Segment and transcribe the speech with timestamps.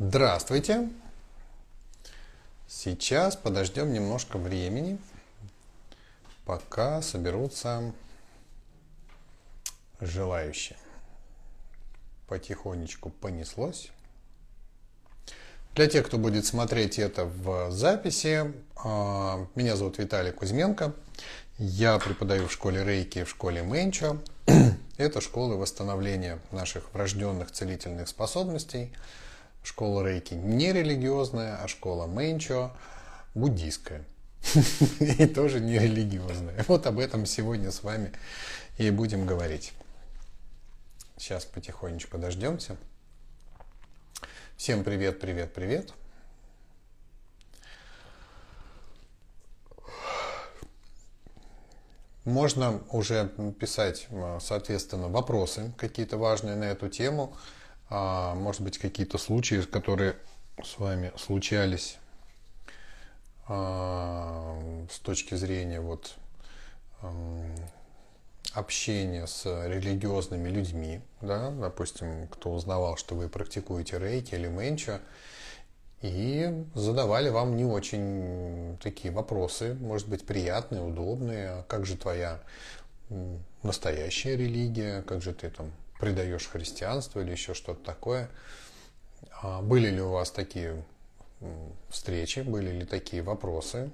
[0.00, 0.88] Здравствуйте!
[2.68, 4.96] Сейчас подождем немножко времени,
[6.44, 7.92] пока соберутся
[10.00, 10.78] желающие.
[12.28, 13.90] Потихонечку понеслось.
[15.74, 20.94] Для тех, кто будет смотреть это в записи, а, меня зовут Виталий Кузьменко.
[21.58, 24.18] Я преподаю в школе Рейки, в школе Мэнчо.
[24.96, 28.92] Это школы восстановления наших врожденных целительных способностей.
[29.62, 32.72] Школа Рейки не религиозная, а школа Мэнчо
[33.34, 34.04] буддийская.
[35.00, 36.64] И тоже не религиозная.
[36.68, 38.12] Вот об этом сегодня с вами
[38.78, 39.72] и будем говорить.
[41.16, 42.76] Сейчас потихонечку дождемся.
[44.56, 45.92] Всем привет, привет, привет.
[52.24, 54.06] Можно уже писать,
[54.40, 57.34] соответственно, вопросы какие-то важные на эту тему.
[57.90, 60.16] А, может быть, какие-то случаи, которые
[60.62, 61.98] с вами случались
[63.46, 64.58] а,
[64.90, 66.16] с точки зрения вот
[68.52, 75.00] общения с религиозными людьми, да, допустим, кто узнавал, что вы практикуете рейки или менча,
[76.00, 82.40] и задавали вам не очень такие вопросы, может быть, приятные, удобные, а как же твоя
[83.62, 88.30] настоящая религия, как же ты там предаешь христианство или еще что-то такое.
[89.42, 90.84] А были ли у вас такие
[91.88, 93.90] встречи, были ли такие вопросы?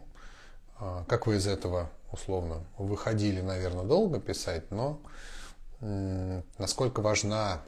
[0.77, 5.01] А как вы из этого условно выходили, наверное, долго писать, но
[5.81, 7.63] насколько важна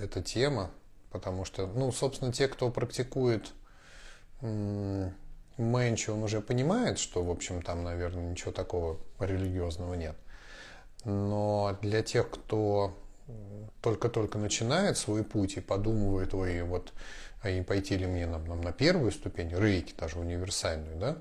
[0.00, 0.70] эта тема,
[1.10, 3.52] потому что, ну, собственно, те, кто практикует
[4.40, 10.16] Мэнчи, он уже понимает, что, в общем, там, наверное, ничего такого религиозного нет.
[11.04, 12.98] Но для тех, кто
[13.80, 16.92] только-только начинает свой путь и подумывает, ой, вот,
[17.42, 21.16] а не пойти ли мне нам, нам на первую ступень, рейки, даже универсальную, да,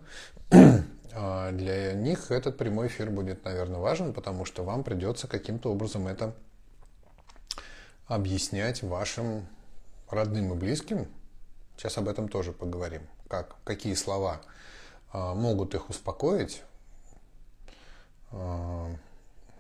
[1.14, 6.08] а для них этот прямой эфир будет, наверное, важен, потому что вам придется каким-то образом
[6.08, 6.36] это
[8.08, 9.48] объяснять вашим
[10.10, 11.08] родным и близким.
[11.78, 13.02] Сейчас об этом тоже поговорим.
[13.28, 14.42] Как, какие слова
[15.14, 16.62] а, могут их успокоить,
[18.32, 18.92] а,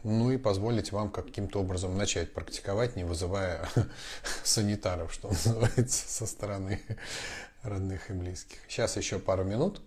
[0.03, 3.67] ну и позволить вам каким-то образом начать практиковать, не вызывая
[4.43, 6.81] санитаров, что называется, со стороны
[7.63, 8.57] родных и близких.
[8.67, 9.81] Сейчас еще пару минут.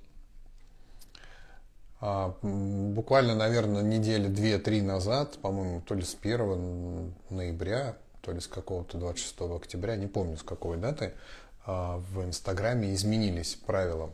[2.01, 8.47] А, буквально, наверное, недели две-три назад, по-моему, то ли с 1 ноября, то ли с
[8.47, 11.15] какого-то 26 октября, не помню с какой даты,
[11.67, 14.11] а, в Инстаграме изменились правила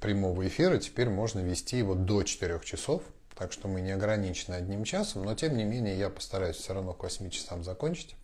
[0.00, 0.78] прямого эфира.
[0.78, 3.02] Теперь можно вести его до 4 часов.
[3.38, 6.92] Так что мы не ограничены одним часом, но тем не менее я постараюсь все равно
[6.92, 8.16] к 8 часам закончить.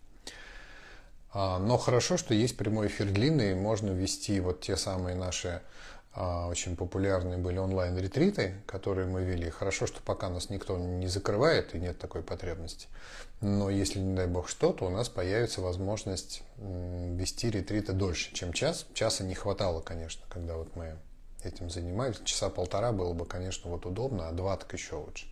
[1.31, 5.61] А, но хорошо, что есть прямой эфир длинный, можно вести вот те самые наши
[6.13, 9.49] а, очень популярные были онлайн-ретриты, которые мы вели.
[9.49, 12.87] Хорошо, что пока нас никто не закрывает и нет такой потребности.
[13.39, 18.51] Но если, не дай бог, что, то у нас появится возможность вести ретриты дольше, чем
[18.51, 18.85] час.
[18.93, 20.97] Часа не хватало, конечно, когда вот мы
[21.45, 22.19] этим занимались.
[22.23, 25.27] Часа полтора было бы, конечно, вот удобно, а два так еще лучше.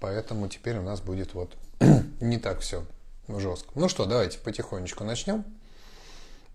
[0.00, 1.56] Поэтому теперь у нас будет вот
[2.20, 2.84] не так все
[3.28, 3.70] жестко.
[3.74, 5.44] Ну что, давайте потихонечку начнем.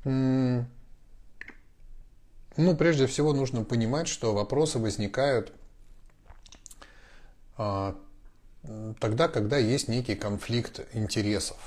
[0.03, 0.65] Ну,
[2.75, 5.53] прежде всего нужно понимать, что вопросы возникают
[7.57, 7.95] а,
[8.99, 11.57] тогда, когда есть некий конфликт интересов.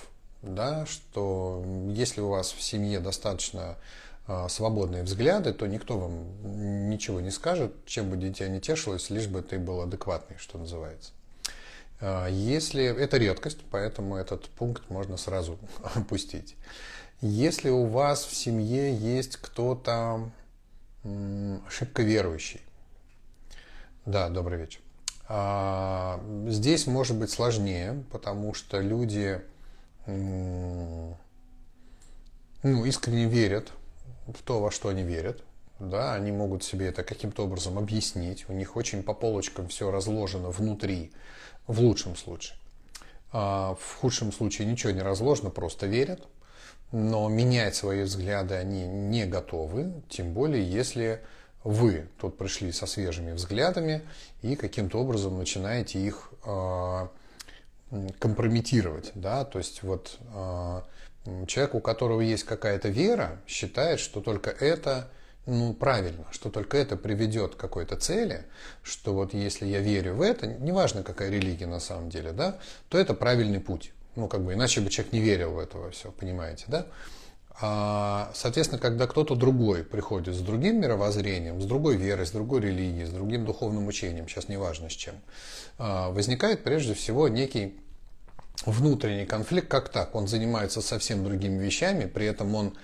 [0.42, 3.76] Да, что если у вас в семье достаточно
[4.48, 9.42] свободные взгляды, то никто вам ничего не скажет, чем бы дитя не тешилось, лишь бы
[9.42, 11.12] ты был адекватный, что называется.
[12.02, 15.58] А, если это редкость, поэтому этот пункт можно сразу
[15.94, 16.56] опустить.
[17.20, 20.30] Если у вас в семье есть кто-то
[21.66, 22.60] ошибка верующий.
[24.04, 24.80] Да, добрый вечер.
[25.28, 29.40] А, здесь может быть сложнее, потому что люди
[30.06, 31.16] ну,
[32.64, 33.72] искренне верят
[34.26, 35.42] в то, во что они верят.
[35.78, 38.48] Да, они могут себе это каким-то образом объяснить.
[38.48, 41.12] У них очень по полочкам все разложено внутри,
[41.66, 42.56] в лучшем случае.
[43.32, 46.28] А в худшем случае ничего не разложено, просто верят
[46.92, 51.20] но менять свои взгляды они не готовы, тем более если
[51.64, 54.02] вы тут пришли со свежими взглядами
[54.42, 57.08] и каким-то образом начинаете их э,
[58.18, 60.82] компрометировать, да, то есть вот э,
[61.46, 65.08] человек, у которого есть какая-то вера, считает, что только это
[65.46, 68.44] ну, правильно, что только это приведет к какой-то цели,
[68.82, 72.58] что вот если я верю в это, неважно какая религия на самом деле, да,
[72.88, 73.92] то это правильный путь.
[74.14, 76.86] Ну, как бы, иначе бы человек не верил в это все, понимаете, да?
[77.60, 83.04] А, соответственно, когда кто-то другой приходит с другим мировоззрением, с другой верой, с другой религией,
[83.04, 85.14] с другим духовным учением, сейчас не важно с чем,
[85.78, 87.80] а, возникает прежде всего некий
[88.66, 90.14] внутренний конфликт, как так?
[90.14, 92.74] Он занимается совсем другими вещами, при этом он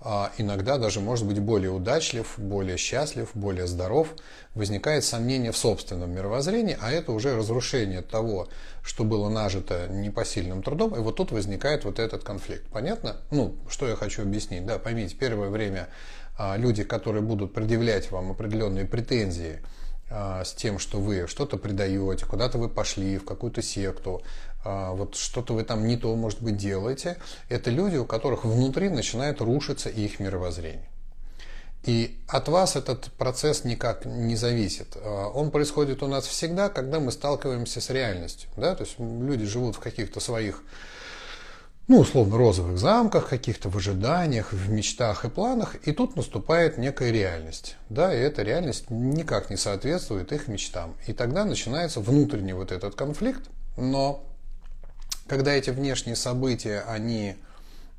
[0.00, 4.14] а иногда даже может быть более удачлив, более счастлив, более здоров,
[4.54, 8.48] возникает сомнение в собственном мировоззрении, а это уже разрушение того,
[8.84, 12.64] что было нажито непосильным трудом, и вот тут возникает вот этот конфликт.
[12.68, 13.16] Понятно?
[13.32, 14.64] Ну, что я хочу объяснить?
[14.64, 15.88] Да, поймите, первое время
[16.38, 19.58] а, люди, которые будут предъявлять вам определенные претензии,
[20.10, 24.22] а, с тем, что вы что-то предаете, куда-то вы пошли, в какую-то секту,
[24.64, 27.16] вот что-то вы там не то, может быть, делаете,
[27.48, 30.88] это люди, у которых внутри начинает рушиться их мировоззрение.
[31.84, 34.96] И от вас этот процесс никак не зависит.
[34.96, 38.50] А, он происходит у нас всегда, когда мы сталкиваемся с реальностью.
[38.56, 38.74] Да?
[38.74, 40.62] То есть люди живут в каких-то своих,
[41.86, 47.12] ну, условно, розовых замках, каких-то в ожиданиях, в мечтах и планах, и тут наступает некая
[47.12, 47.76] реальность.
[47.88, 48.12] Да?
[48.12, 50.94] И эта реальность никак не соответствует их мечтам.
[51.06, 54.27] И тогда начинается внутренний вот этот конфликт, но
[55.28, 57.36] когда эти внешние события, они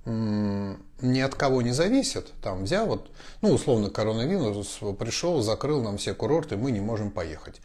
[0.05, 3.11] ни от кого не зависят, там взял вот,
[3.41, 7.61] ну, условно, коронавирус пришел, закрыл нам все курорты, мы не можем поехать.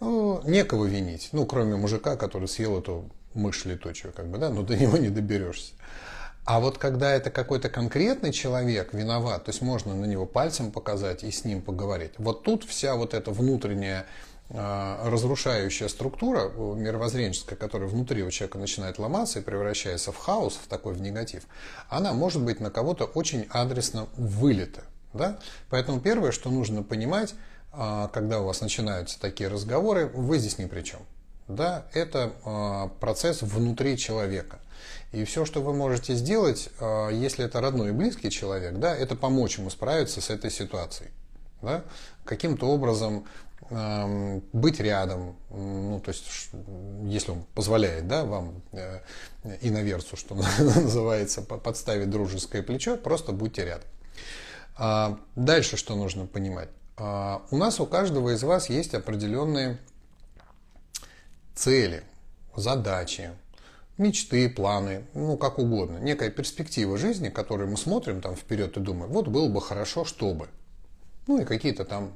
[0.00, 4.62] Ну, некого винить, ну, кроме мужика, который съел эту мышь летучую, как бы, да, но
[4.62, 5.72] до него не доберешься.
[6.44, 11.24] А вот когда это какой-то конкретный человек виноват, то есть можно на него пальцем показать
[11.24, 14.06] и с ним поговорить, вот тут вся вот эта внутренняя
[14.50, 20.94] разрушающая структура мировоззренческая, которая внутри у человека начинает ломаться и превращается в хаос, в такой
[20.94, 21.44] в негатив,
[21.90, 24.84] она может быть на кого-то очень адресно вылита.
[25.12, 25.38] Да?
[25.68, 27.34] Поэтому первое, что нужно понимать,
[27.72, 31.00] а, когда у вас начинаются такие разговоры, вы здесь ни при чем.
[31.46, 34.58] Да, это а, процесс внутри человека.
[35.12, 36.68] И все, что вы можете сделать,
[37.10, 41.10] если это родной и близкий человек, да, это помочь ему справиться с этой ситуацией.
[41.62, 41.82] Да?
[42.24, 43.24] Каким-то образом
[43.70, 46.50] быть рядом, ну, то есть,
[47.04, 49.00] если он позволяет, да, вам э,
[49.60, 53.88] иноверцу, что называется, подставить дружеское плечо, просто будьте рядом.
[54.76, 56.70] А дальше что нужно понимать?
[56.96, 59.78] А, у нас у каждого из вас есть определенные
[61.54, 62.04] цели,
[62.56, 63.30] задачи,
[63.98, 65.98] мечты, планы, ну, как угодно.
[65.98, 70.48] Некая перспектива жизни, которую мы смотрим там вперед и думаем, вот было бы хорошо, чтобы.
[71.26, 72.14] Ну, и какие-то там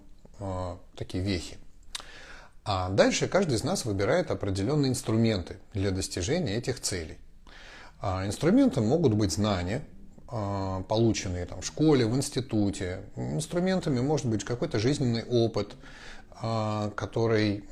[0.96, 1.58] такие вехи.
[2.64, 7.18] А дальше каждый из нас выбирает определенные инструменты для достижения этих целей.
[8.00, 9.82] А инструментом могут быть знания,
[10.30, 13.00] э, полученные там, в школе, в институте.
[13.16, 15.74] Инструментами может быть какой-то жизненный опыт,
[16.42, 17.64] э, который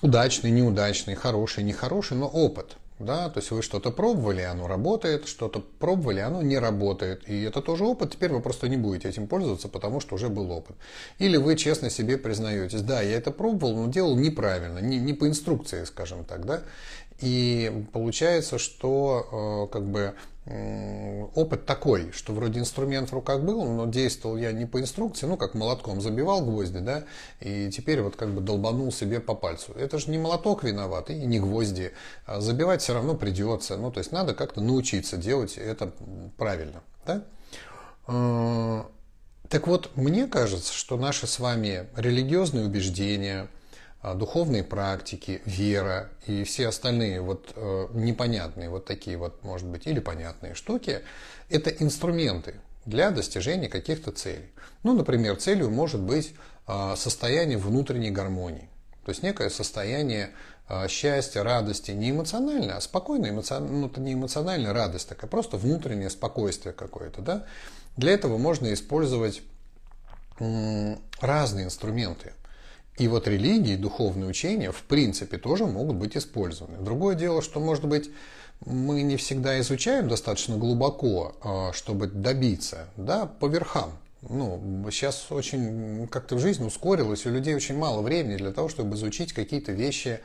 [0.00, 5.60] удачный, неудачный, хороший, нехороший, но опыт– да, то есть вы что-то пробовали, оно работает, что-то
[5.60, 7.28] пробовали, оно не работает.
[7.28, 10.50] И это тоже опыт, теперь вы просто не будете этим пользоваться, потому что уже был
[10.52, 10.76] опыт.
[11.18, 15.26] Или вы честно себе признаетесь, да, я это пробовал, но делал неправильно, не, не по
[15.26, 16.62] инструкции, скажем так, да.
[17.20, 20.14] И получается, что э, как бы
[20.46, 25.38] опыт такой, что вроде инструмент в руках был, но действовал я не по инструкции, ну
[25.38, 27.04] как молотком забивал гвозди, да,
[27.40, 29.72] и теперь вот как бы долбанул себе по пальцу.
[29.72, 31.92] Это же не молоток виноват и не гвозди,
[32.26, 35.92] а забивать все равно придется, ну то есть надо как-то научиться делать это
[36.36, 37.24] правильно, да.
[38.06, 38.86] А,
[39.48, 43.48] так вот, мне кажется, что наши с вами религиозные убеждения–
[44.12, 49.98] духовные практики, вера и все остальные вот э, непонятные вот такие вот, может быть, или
[49.98, 51.00] понятные штуки,
[51.48, 54.52] это инструменты для достижения каких-то целей.
[54.82, 56.34] Ну, например, целью может быть
[56.66, 58.68] э, состояние внутренней гармонии.
[59.06, 60.32] То есть некое состояние
[60.68, 63.80] э, счастья, радости, не эмоциональное, а спокойное, эмоцион...
[63.80, 67.22] ну, это не эмоциональная радость, такая просто внутреннее спокойствие какое-то.
[67.22, 67.46] Да?
[67.96, 69.40] Для этого можно использовать
[71.20, 72.32] разные инструменты.
[72.96, 76.78] И вот религии, духовные учения, в принципе, тоже могут быть использованы.
[76.78, 78.10] Другое дело, что, может быть,
[78.64, 83.92] мы не всегда изучаем достаточно глубоко, а, чтобы добиться, да, по верхам.
[84.22, 89.32] Ну, сейчас очень как-то жизнь ускорилась, у людей очень мало времени для того, чтобы изучить
[89.32, 90.20] какие-то вещи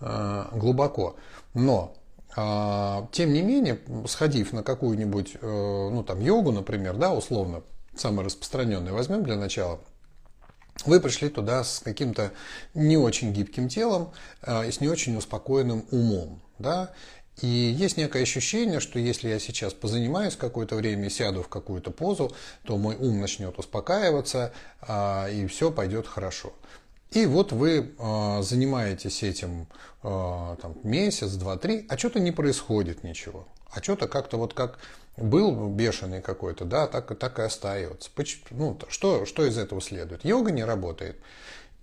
[0.00, 1.16] а, глубоко.
[1.52, 1.94] Но
[2.36, 7.62] а, тем не менее, сходив на какую-нибудь, э, ну там йогу, например, да, условно,
[7.96, 9.80] самое распространенное возьмем для начала–
[10.84, 12.32] вы пришли туда с каким-то
[12.74, 14.12] не очень гибким телом
[14.42, 16.42] э, и с не очень успокоенным умом.
[16.58, 16.90] Да?
[17.40, 22.32] И есть некое ощущение, что если я сейчас позанимаюсь какое-то время сяду в какую-то позу,
[22.64, 24.52] то мой ум начнет успокаиваться,
[24.86, 26.52] э, и все пойдет хорошо.
[27.10, 29.68] И вот вы э, занимаетесь этим
[30.02, 33.48] там, месяц, два, три, а что-то не происходит ничего.
[33.70, 34.78] А что-то как-то вот как
[35.16, 38.10] был бешеный какой-то, да, так, так и остается.
[38.50, 40.24] Ну, что, что из этого следует?
[40.24, 41.16] Йога не работает.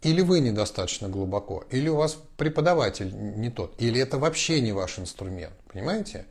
[0.02, 4.98] Или вы недостаточно глубоко, или у вас преподаватель не тот, или это вообще не ваш
[4.98, 6.26] инструмент, понимаете?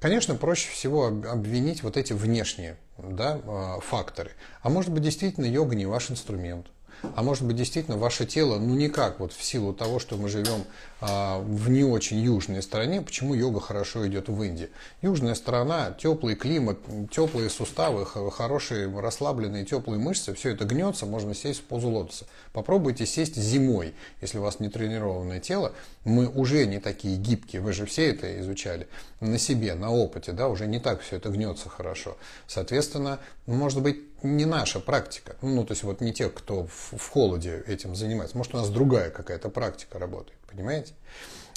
[0.00, 4.32] Конечно, проще всего обвинить вот эти внешние да, а, факторы.
[4.60, 6.66] А может быть, действительно, йога не ваш инструмент.
[7.14, 10.64] А может быть, действительно, ваше тело, ну никак, вот в силу того, что мы живем
[11.00, 14.70] а, в не очень южной стране, почему йога хорошо идет в Индии?
[15.02, 16.78] Южная страна, теплый климат,
[17.10, 22.26] теплые суставы, хорошие расслабленные теплые мышцы, все это гнется, можно сесть в позу лотоса.
[22.52, 25.72] Попробуйте сесть зимой, если у вас не тренированное тело.
[26.04, 28.88] Мы уже не такие гибкие, вы же все это изучали
[29.20, 32.16] на себе, на опыте, да, уже не так все это гнется хорошо.
[32.46, 35.36] Соответственно, может быть, не наша практика.
[35.42, 38.36] Ну, то есть вот не те, кто в, в холоде этим занимается.
[38.36, 40.94] Может, у нас другая какая-то практика работает, понимаете?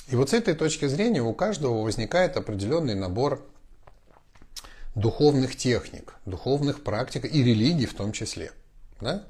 [0.07, 3.45] И вот с этой точки зрения у каждого возникает определенный набор
[4.95, 8.51] духовных техник, духовных практик и религий в том числе.
[9.01, 9.23] Да?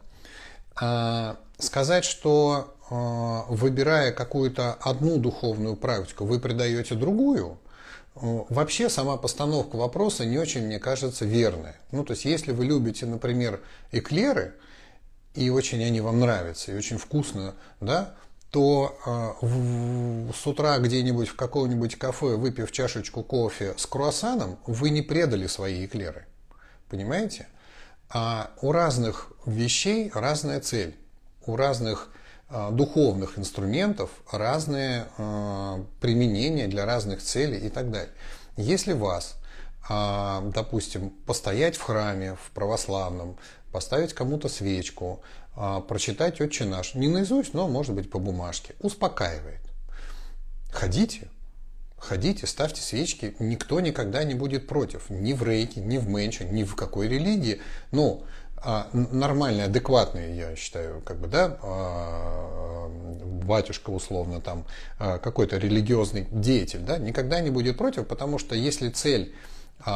[0.76, 7.60] А сказать, что а, выбирая какую-то одну духовную практику, вы придаете другую–
[8.16, 11.76] Вообще сама постановка вопроса не очень, мне кажется, верная.
[11.92, 13.62] Ну, то есть, если вы любите, например,
[13.92, 14.56] эклеры,
[15.36, 18.16] и очень они вам нравятся, и очень вкусно, да,
[18.52, 24.90] то э, в, с утра где-нибудь в каком-нибудь кафе, выпив чашечку кофе с круассаном, вы
[24.90, 26.26] не предали свои эклеры.
[26.90, 27.48] Понимаете?
[28.10, 30.96] А у разных вещей разная цель.
[31.46, 32.10] У разных
[32.72, 38.12] духовных инструментов разные э, применения для разных целей и так далее.
[38.58, 39.36] Если вас,
[39.90, 43.38] э, допустим, постоять в храме, в православном,
[43.72, 45.22] поставить кому-то свечку,
[45.88, 49.62] прочитать «Отче наш», не наизусть, но, может быть, по бумажке, успокаивает.
[50.72, 51.30] Ходите,
[51.98, 55.10] ходите, ставьте свечки, никто никогда не будет против.
[55.10, 57.62] Ни в рейке, ни в менче, ни в какой религии.
[57.92, 58.28] Но а,
[58.94, 62.90] нормальный, адекватный, я считаю, как бы, да, а,
[63.44, 64.66] батюшка условно там,
[65.00, 69.34] а, какой-то религиозный деятель, да, никогда не будет против, потому что если цель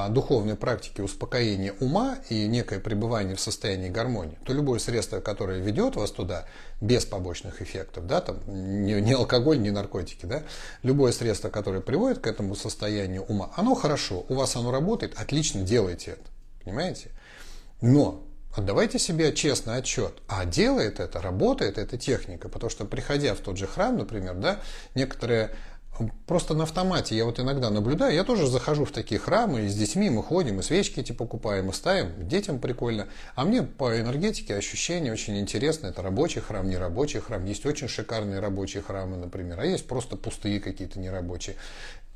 [0.10, 5.98] духовной практики успокоения ума и некое пребывание в состоянии гармонии, то любое средство, которое ведет
[5.98, 6.46] вас туда
[6.80, 10.44] без побочных эффектов, да, там, не, не алкоголь, не наркотики, да,
[10.84, 15.64] любое средство, которое приводит к этому состоянию ума, оно хорошо, у вас оно работает, отлично
[15.64, 16.24] делайте это,
[16.64, 17.10] понимаете?
[17.82, 18.23] Но
[18.56, 20.14] Отдавайте себе честный отчет.
[20.28, 24.60] А делает это, работает эта техника, потому что приходя в тот же храм, например, да,
[24.94, 25.52] некоторые
[26.28, 29.76] просто на автомате, я вот иногда наблюдаю, я тоже захожу в такие храмы, и с
[29.76, 33.08] детьми мы ходим, и свечки эти покупаем, и ставим, детям прикольно.
[33.36, 37.88] А мне по энергетике ощущение очень интересно, это рабочий храм, не рабочий храм, есть очень
[37.88, 41.56] шикарные рабочие храмы, например, а есть просто пустые какие-то нерабочие.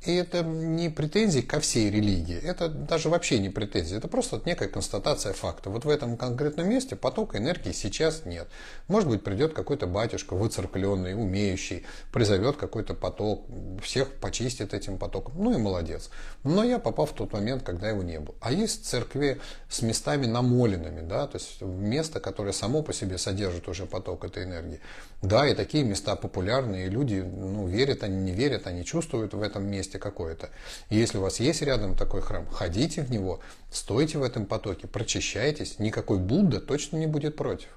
[0.05, 4.69] И это не претензии ко всей религии, это даже вообще не претензии, это просто некая
[4.69, 5.71] констатация факта.
[5.71, 8.47] Вот в этом конкретном месте потока энергии сейчас нет.
[8.87, 13.47] Может быть, придет какой-то батюшка выцеркленный, умеющий, призовет какой-то поток,
[13.81, 16.11] всех почистит этим потоком, ну и молодец.
[16.43, 18.35] Но я попал в тот момент, когда его не было.
[18.39, 23.67] А есть церкви с местами намоленными, да, то есть место, которое само по себе содержит
[23.67, 24.79] уже поток этой энергии.
[25.23, 29.41] Да, и такие места популярные, и люди, ну, верят они, не верят, они чувствуют в
[29.41, 30.51] этом месте какое-то.
[30.89, 33.39] И если у вас есть рядом такой храм, ходите в него,
[33.71, 37.69] стойте в этом потоке, прочищайтесь, никакой Будда точно не будет против.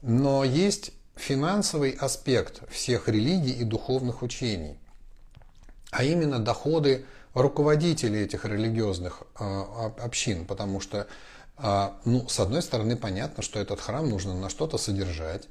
[0.00, 4.78] Но есть финансовый аспект всех религий и духовных учений,
[5.90, 9.44] а именно доходы руководителей этих религиозных э,
[9.98, 11.06] общин, потому что,
[11.58, 15.48] э, ну, с одной стороны, понятно, что этот храм нужно на что-то содержать,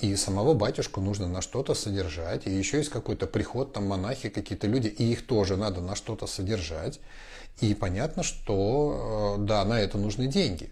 [0.00, 2.46] и самого батюшку нужно на что-то содержать.
[2.46, 6.26] И еще есть какой-то приход, там монахи, какие-то люди, и их тоже надо на что-то
[6.26, 7.00] содержать.
[7.60, 10.70] И понятно, что э, да, на это нужны деньги.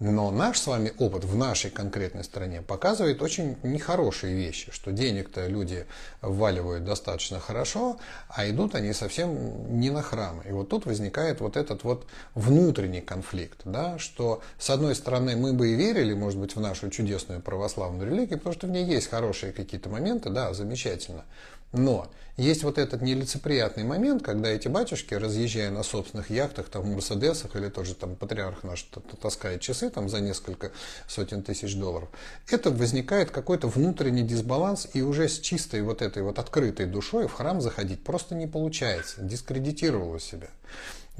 [0.00, 5.46] Но наш с вами опыт в нашей конкретной стране показывает очень нехорошие вещи, что денег-то
[5.46, 5.84] люди
[6.22, 7.98] вваливают достаточно хорошо,
[8.30, 10.42] а идут они совсем не на храмы.
[10.48, 15.52] И вот тут возникает вот этот вот внутренний конфликт, да, что с одной стороны мы
[15.52, 19.10] бы и верили, может быть, в нашу чудесную православную религию, потому что в ней есть
[19.10, 21.24] хорошие какие-то моменты, да, замечательно.
[21.72, 26.86] Но есть вот этот нелицеприятный момент, когда эти батюшки, разъезжая на собственных яхтах, там, в
[26.86, 28.88] Мерседесах, или тоже там патриарх наш
[29.20, 30.72] таскает часы там за несколько
[31.06, 32.08] сотен тысяч долларов,
[32.48, 37.32] это возникает какой-то внутренний дисбаланс, и уже с чистой вот этой вот открытой душой в
[37.34, 40.48] храм заходить просто не получается, дискредитировало себя.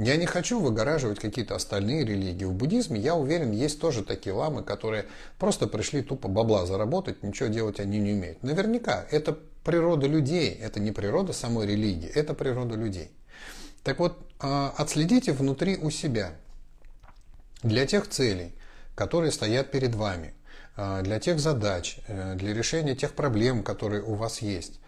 [0.02, 2.47] Я не хочу выгораживать какие-то остальные религии.
[2.47, 5.04] В буддизме, я уверен, есть тоже такие ламы, которые
[5.38, 8.42] просто пришли тупо бабла заработать, ничего делать они не умеют.
[8.42, 13.11] Наверняка это природа людей, это не природа самой религии, это природа людей.
[13.85, 16.33] Так вот, а, отследите внутри у себя
[17.62, 18.54] для тех целей,
[18.95, 20.33] которые стоят перед вами,
[20.76, 24.80] а, для тех задач, э, для решения тех проблем, которые у вас есть.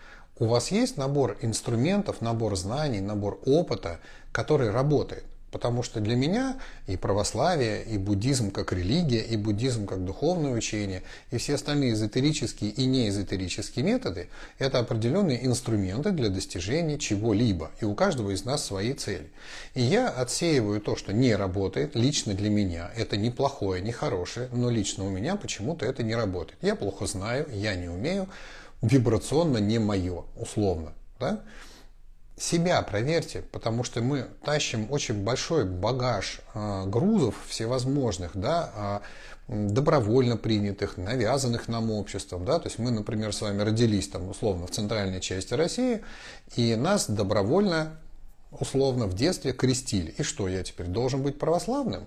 [0.42, 4.00] У вас есть набор инструментов, набор знаний, набор опыта,
[4.32, 5.22] который работает.
[5.52, 6.56] Потому что для меня
[6.88, 12.72] и православие, и буддизм как религия, и буддизм как духовное учение, и все остальные эзотерические
[12.72, 17.70] и неэзотерические методы– это определенные инструменты для достижения чего-либо.
[17.80, 19.30] И у каждого из нас свои цели.
[19.74, 22.90] И я отсеиваю то, что не работает лично для меня.
[22.96, 26.58] Это не плохое, не хорошее, но лично у меня почему-то это не работает.
[26.62, 28.26] Я плохо знаю, я не умею,
[28.82, 30.92] вибрационно не мое, условно.
[31.18, 31.42] Да?
[32.42, 39.00] себя проверьте, потому что мы тащим очень большой багаж э, грузов всевозможных, да,
[39.48, 44.28] э, добровольно принятых, навязанных нам обществом, да, то есть мы, например, с вами родились там
[44.28, 46.02] условно в центральной части России,
[46.56, 47.98] и нас добровольно
[48.50, 50.14] условно в детстве крестили.
[50.18, 52.06] И что, я теперь должен быть православным?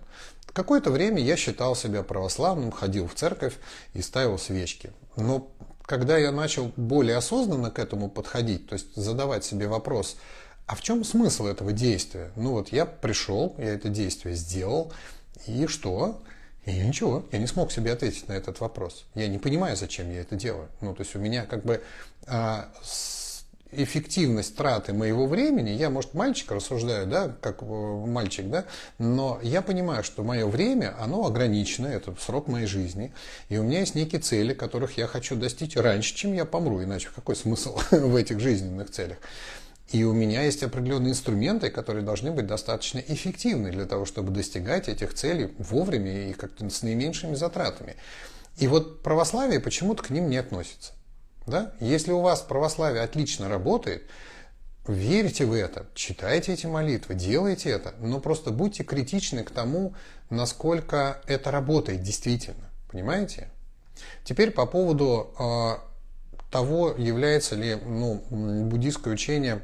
[0.53, 3.55] Какое-то время я считал себя православным, ходил в церковь
[3.93, 4.91] и ставил свечки.
[5.17, 5.49] Но
[5.85, 10.17] когда я начал более осознанно к этому подходить, то есть задавать себе вопрос,
[10.65, 12.31] а в чем смысл этого действия?
[12.35, 14.91] Ну вот я пришел, я это действие сделал,
[15.45, 16.21] и что?
[16.65, 19.05] И ничего, я не смог себе ответить на этот вопрос.
[19.13, 20.67] Я не понимаю, зачем я это делаю.
[20.81, 21.83] Ну, то есть у меня как бы
[22.25, 23.14] а, с
[23.77, 28.65] эффективность траты моего времени, я, может, мальчик рассуждаю, да, как э, мальчик, да,
[28.97, 33.13] но я понимаю, что мое время, оно ограничено, это срок моей жизни,
[33.49, 37.09] и у меня есть некие цели, которых я хочу достичь раньше, чем я помру, иначе
[37.13, 39.17] какой смысл в этих жизненных целях?
[39.91, 44.89] И у меня есть определенные инструменты, которые должны быть достаточно эффективны для того, чтобы достигать
[44.89, 47.95] этих целей вовремя и как-то с наименьшими затратами.
[48.57, 50.93] И вот православие почему-то к ним не относится.
[51.45, 51.73] Да?
[51.79, 54.03] Если у вас православие отлично работает,
[54.87, 59.93] верьте в это, читайте эти молитвы, делайте это, но просто будьте критичны к тому,
[60.29, 62.69] насколько это работает действительно.
[62.89, 63.49] Понимаете?
[64.23, 69.61] Теперь по поводу э, того, является ли ну, буддийское учение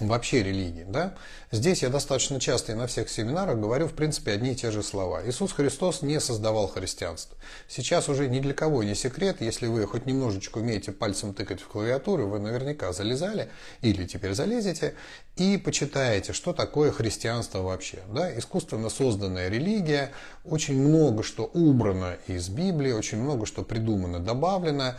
[0.00, 0.84] вообще религии.
[0.88, 1.14] Да?
[1.50, 4.82] Здесь я достаточно часто и на всех семинарах говорю, в принципе, одни и те же
[4.82, 5.22] слова.
[5.26, 7.36] Иисус Христос не создавал христианство.
[7.68, 11.68] Сейчас уже ни для кого не секрет, если вы хоть немножечко умеете пальцем тыкать в
[11.68, 13.50] клавиатуру, вы наверняка залезали
[13.82, 14.94] или теперь залезете
[15.36, 17.98] и почитаете, что такое христианство вообще.
[18.12, 18.36] Да?
[18.38, 20.12] Искусственно созданная религия,
[20.44, 24.96] очень много что убрано из Библии, очень много что придумано, добавлено,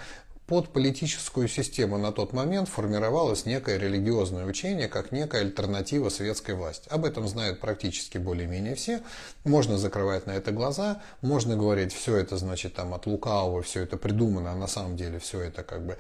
[0.47, 6.87] под политическую систему на тот момент формировалось некое религиозное учение, как некая альтернатива светской власти.
[6.89, 9.01] Об этом знают практически более-менее все.
[9.45, 13.95] Можно закрывать на это глаза, можно говорить, все это значит там от лукавого, все это
[13.95, 15.97] придумано, а на самом деле все это как бы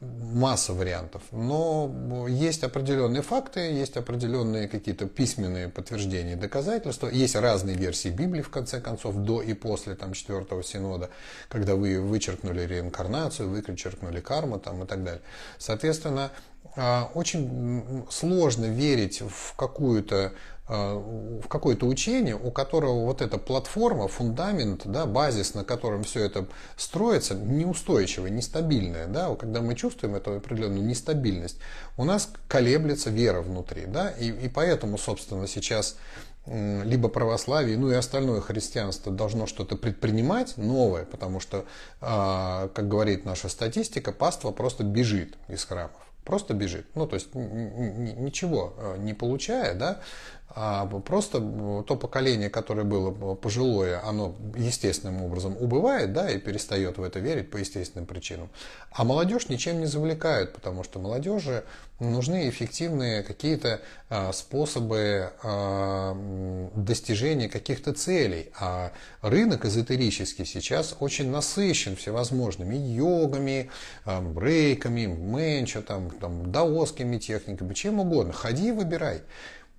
[0.00, 8.08] масса вариантов, но есть определенные факты, есть определенные какие-то письменные подтверждения, доказательства, есть разные версии
[8.08, 11.10] Библии, в конце концов, до и после там, четвертого синода,
[11.50, 15.22] когда вы вычеркнули реинкарнацию, вычеркнули карму там, и так далее.
[15.58, 16.30] Соответственно,
[16.76, 20.32] а, очень сложно верить в какую-то
[20.70, 26.46] в какое-то учение, у которого вот эта платформа, фундамент, да, базис, на котором все это
[26.76, 29.06] строится, неустойчивая, нестабильная.
[29.08, 31.58] Да, когда мы чувствуем эту определенную нестабильность,
[31.96, 33.86] у нас колеблется вера внутри.
[33.86, 35.96] Да, и, и поэтому, собственно, сейчас
[36.46, 41.66] либо православие, ну и остальное христианство должно что-то предпринимать новое, потому что,
[42.00, 46.86] а, как говорит наша статистика, паства просто бежит из храмов просто бежит.
[46.94, 50.00] Ну, то есть ничего э, не получая, да,
[50.52, 57.02] а просто то поколение, которое было пожилое, оно естественным образом убывает, да, и перестает в
[57.02, 58.50] это верить по естественным причинам.
[58.90, 61.64] А молодежь ничем не завлекает, потому что молодежи
[62.00, 66.16] нужны эффективные какие-то а, способы а,
[66.74, 68.50] достижения каких-то целей.
[68.58, 73.70] А рынок эзотерический сейчас очень насыщен всевозможными йогами,
[74.04, 78.32] а, брейками, менчо, там, там, даосскими техниками, чем угодно.
[78.32, 79.22] Ходи и выбирай.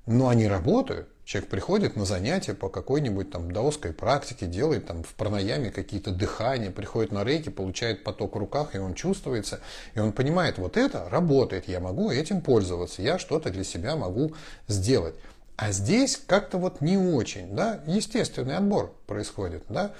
[0.05, 1.07] Но они работают.
[1.23, 6.71] Человек приходит на занятия по какой-нибудь там даосской практике, делает там в пранаяме какие-то дыхания,
[6.71, 9.61] приходит на рейки, получает поток в руках, и он чувствуется,
[9.93, 14.33] и он понимает, вот это работает, я могу этим пользоваться, я что-то для себя могу
[14.67, 15.15] сделать.
[15.55, 19.93] А здесь как-то вот не очень, да, естественный отбор происходит, да,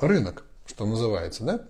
[0.00, 1.64] рынок, что называется, да.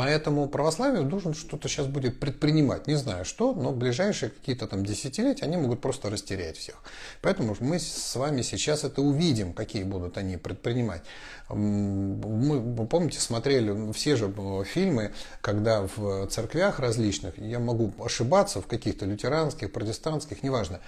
[0.00, 2.86] Поэтому православие должен что-то сейчас будет предпринимать.
[2.86, 6.76] Не знаю что, но ближайшие какие-то там десятилетия они могут просто растерять всех.
[7.20, 11.02] Поэтому мы с вами сейчас это увидим, какие будут они предпринимать.
[11.50, 14.32] Мы, помните, смотрели все же
[14.64, 20.80] фильмы, когда в церквях различных, я могу ошибаться, в каких-то лютеранских, протестантских, неважно,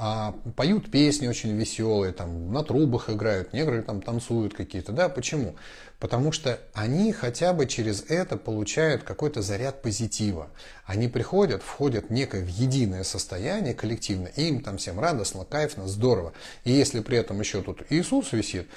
[0.00, 4.92] а поют песни очень веселые, там на трубах играют, негры там танцуют какие-то.
[4.92, 5.56] Да, почему?
[5.98, 10.50] Потому что они хотя бы через это получают какой-то заряд позитива.
[10.86, 15.88] Они приходят, входят в некое в единое состояние коллективно, и им там всем радостно, кайфно,
[15.88, 16.32] здорово.
[16.62, 18.68] И если при этом еще тут Иисус висит,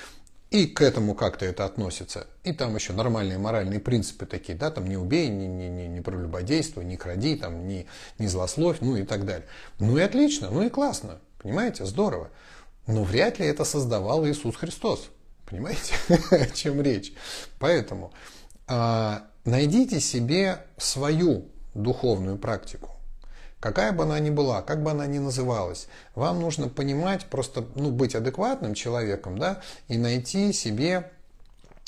[0.51, 2.27] и к этому как-то это относится.
[2.43, 6.01] И там еще нормальные моральные принципы такие, да, там не убей, не, не, не, не
[6.01, 7.87] прелюбодействуй, не кради, там, не,
[8.19, 9.47] не злословь, ну и так далее.
[9.79, 12.29] Ну и отлично, ну и классно, понимаете, здорово.
[12.85, 15.09] Но вряд ли это создавал Иисус Христос.
[15.45, 15.95] Понимаете,
[16.31, 17.13] о чем речь?
[17.57, 18.11] Поэтому
[18.67, 22.89] а, найдите себе свою духовную практику.
[23.61, 27.91] Какая бы она ни была, как бы она ни называлась, вам нужно понимать, просто ну,
[27.91, 31.11] быть адекватным человеком, да, и найти себе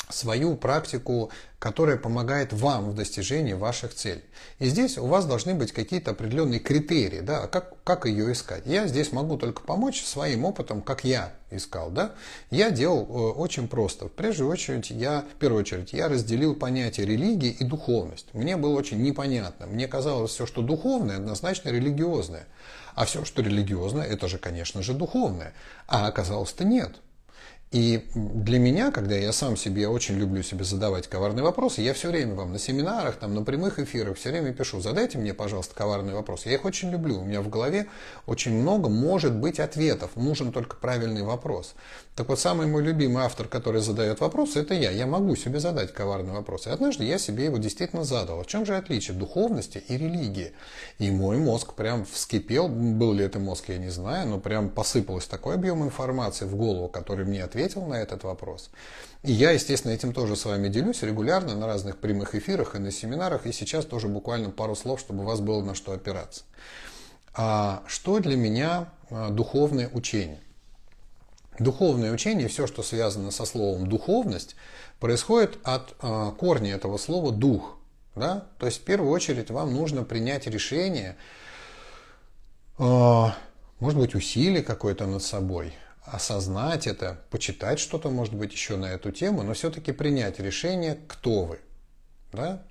[0.10, 4.24] свою практику, которая помогает вам в достижении ваших целей.
[4.60, 8.63] И здесь у вас должны быть какие-то определенные критерии, да, как, как ее искать.
[8.66, 11.89] Я здесь могу только помочь своим опытом, как я искал.
[11.89, 12.12] Да?
[12.52, 14.08] Я делал э, очень просто.
[14.08, 18.28] В прежнюю очередь, я, в первую очередь, я разделил понятие религии и духовность.
[18.34, 19.66] Мне было очень непонятно.
[19.66, 22.46] Мне казалось, все, что духовное, однозначно религиозное.
[22.94, 25.54] А все, что религиозное, это же, конечно же, духовное.
[25.88, 26.98] А оказалось-то нет.
[27.73, 32.09] И для меня, когда я сам себе очень люблю себе задавать коварные вопросы, я все
[32.09, 36.13] время вам на семинарах, там, на прямых эфирах все время пишу, задайте мне, пожалуйста, коварные
[36.13, 36.49] вопросы.
[36.49, 37.19] Я их очень люблю.
[37.19, 37.88] У меня в голове
[38.27, 40.12] очень много может быть ответов.
[40.15, 41.73] Нужен только правильный вопрос.
[42.15, 44.91] Так вот, самый мой любимый автор, который задает вопросы, это я.
[44.91, 46.67] Я могу себе задать коварный вопрос.
[46.67, 48.41] И однажды я себе его действительно задал.
[48.41, 50.51] А в чем же отличие духовности и религии?
[50.99, 52.67] И мой мозг прям вскипел.
[52.67, 56.88] Был ли это мозг, я не знаю, но прям посыпалось такой объем информации в голову,
[56.88, 58.69] который мне ответил ответил на этот вопрос.
[59.23, 62.91] И я, естественно, этим тоже с вами делюсь регулярно на разных прямых эфирах и на
[62.91, 63.45] семинарах.
[63.45, 66.43] И сейчас тоже буквально пару слов, чтобы у вас было на что опираться.
[67.36, 70.39] А что для меня а, духовное учение?
[71.60, 74.56] Духовное учение, все, что связано со словом духовность,
[74.99, 77.78] происходит от а, корня этого слова дух.
[78.15, 78.47] Да?
[78.60, 81.15] То есть в первую очередь вам нужно принять решение,
[82.78, 83.36] а,
[83.80, 85.73] может быть, усилие какое-то над собой,
[86.06, 91.46] осознать это, почитать что-то, может быть, еще на эту тему, но все-таки принять решение, кто
[91.46, 91.60] вы.
[92.32, 92.63] Да?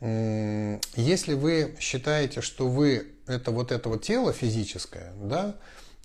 [0.00, 5.56] Если вы считаете, что вы это вот это вот тело физическое, да,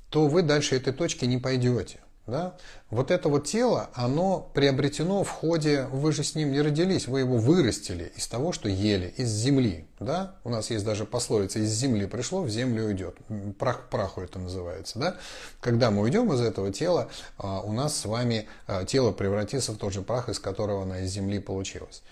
[0.10, 2.00] то вы дальше этой точки не пойдете.
[2.26, 2.56] Да?
[2.90, 7.20] Вот это вот тело, оно приобретено в ходе, вы же с ним не родились, вы
[7.20, 9.88] его вырастили из того, что ели, из земли.
[10.00, 10.36] Да?
[10.46, 13.18] У нас есть даже пословица, из земли пришло, в землю уйдет.
[13.60, 15.00] Прах праху это называется.
[15.00, 15.18] Да?
[15.60, 19.78] Когда мы уйдем из этого тела, а, у нас с вами а, тело превратится в
[19.78, 22.04] тот же прах, из которого оно из земли получилось.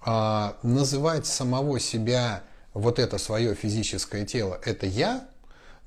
[0.00, 2.44] А называть самого себя,
[2.74, 5.26] вот это свое физическое тело, это я,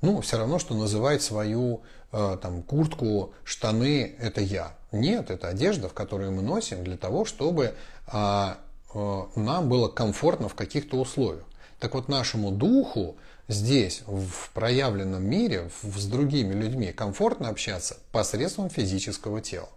[0.02, 1.82] ну, все равно, что называть свою
[2.12, 4.74] там, куртку, штаны– это я.
[4.92, 7.74] Нет, это одежда, в которую мы носим для того, чтобы
[8.06, 8.58] а,
[8.94, 11.44] э, нам было комфортно в каких-то условиях.
[11.78, 13.16] Так вот, нашему духу
[13.48, 19.68] здесь, в проявленном мире, с другими людьми, комфортно общаться посредством физического тела.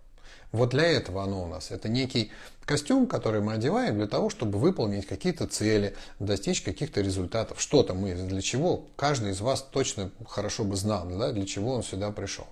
[0.52, 1.72] Вот для этого оно у нас.
[1.72, 2.32] Это некий
[2.66, 7.62] костюм, который мы одеваем для того, чтобы выполнить какие-то цели, достичь каких-то результатов.
[7.62, 11.84] Что-то мы, для чего каждый из вас точно хорошо бы знал, да, для чего он
[11.84, 12.48] сюда пришел.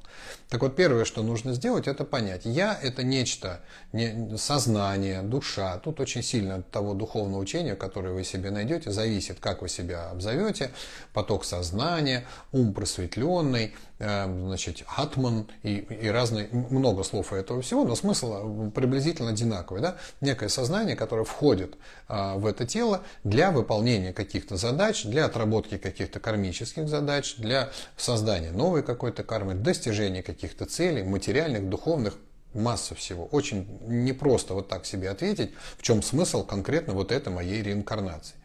[0.50, 2.42] Так вот, первое, что нужно сделать, это понять.
[2.46, 5.78] Я– это нечто, не, сознание, душа.
[5.80, 10.10] Тут очень сильно от того духовного учения, которое вы себе найдете, зависит, как вы себя
[10.12, 10.72] обзовете.
[11.14, 17.96] Поток сознания, ум просветленный, э, значит, атман и, и разные, много слов этого всего, но
[17.96, 19.82] смысл приблизительно одинаковый.
[19.82, 19.98] Да?
[20.22, 21.76] Некое сознание, которое входит
[22.08, 28.52] а, в это тело для выполнения каких-то задач, для отработки каких-то кармических задач, для создания
[28.52, 32.18] новой какой-то кармы, достижения каких-то целей, материальных, духовных,
[32.54, 33.26] масса всего.
[33.26, 38.36] Очень непросто вот так себе ответить, в чем смысл конкретно вот этой моей реинкарнации.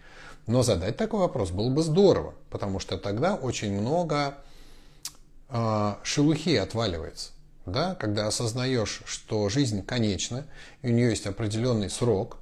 [0.47, 4.35] Но задать такой вопрос было бы здорово, потому что тогда очень много
[5.51, 7.33] э, шелухи отваливается
[7.71, 10.47] да, когда осознаешь, что жизнь конечна,
[10.83, 12.39] и у нее есть определенный срок,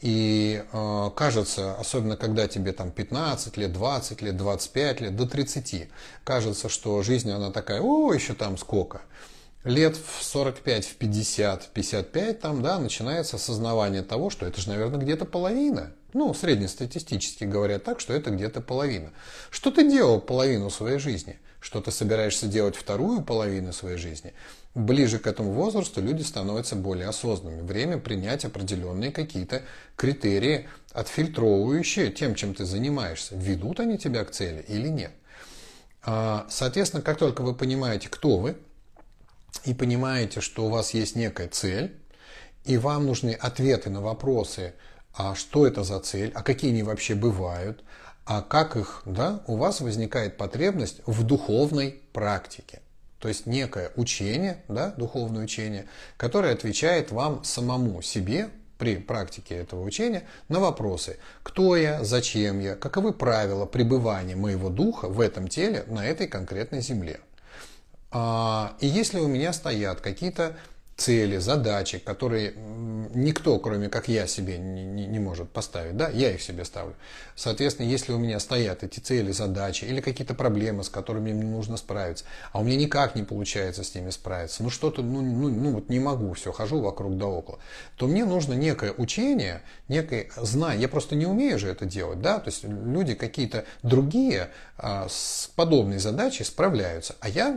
[0.00, 5.88] и э, кажется, особенно когда тебе там 15 лет, 20 лет, 25 лет, до 30,
[6.24, 9.02] кажется, что жизнь она такая, о, еще там сколько.
[9.64, 15.00] Лет в 45, в 50, 55 там, да, начинается осознавание того, что это же, наверное,
[15.00, 15.92] где-то половина.
[16.14, 19.10] Ну, среднестатистически говорят так, что это где-то половина.
[19.50, 21.38] Что ты делал половину своей жизни?
[21.60, 24.32] Что ты собираешься делать вторую половину своей жизни?
[24.74, 27.62] Ближе к этому возрасту люди становятся более осознанными.
[27.62, 29.62] Время принять определенные какие-то
[29.96, 33.34] критерии, отфильтровывающие тем, чем ты занимаешься.
[33.34, 35.12] Ведут они тебя к цели или нет?
[36.02, 38.56] А, соответственно, как только вы понимаете, кто вы,
[39.64, 41.96] и понимаете, что у вас есть некая цель,
[42.64, 44.74] и вам нужны ответы на вопросы,
[45.14, 47.82] а что это за цель, а какие они вообще бывают,
[48.24, 52.82] а как их, да, у вас возникает потребность в духовной практике.
[53.18, 59.82] То есть некое учение, да, духовное учение, которое отвечает вам самому себе при практике этого
[59.82, 65.84] учения на вопросы, кто я, зачем я, каковы правила пребывания моего духа в этом теле
[65.88, 67.20] на этой конкретной земле.
[68.10, 70.56] А, и если у меня стоят какие-то
[70.98, 72.54] цели, задачи, которые
[73.14, 75.96] никто, кроме как я, себе не, не, не может поставить.
[75.96, 76.94] Да, я их себе ставлю.
[77.36, 81.76] Соответственно, если у меня стоят эти цели, задачи или какие-то проблемы, с которыми мне нужно
[81.76, 85.70] справиться, а у меня никак не получается с ними справиться, ну что-то, ну, ну, ну
[85.72, 87.60] вот не могу, все, хожу вокруг да около,
[87.96, 90.82] то мне нужно некое учение, некое знание.
[90.82, 95.48] Я просто не умею же это делать, да, то есть люди какие-то другие а, с
[95.54, 97.56] подобной задачей справляются, а я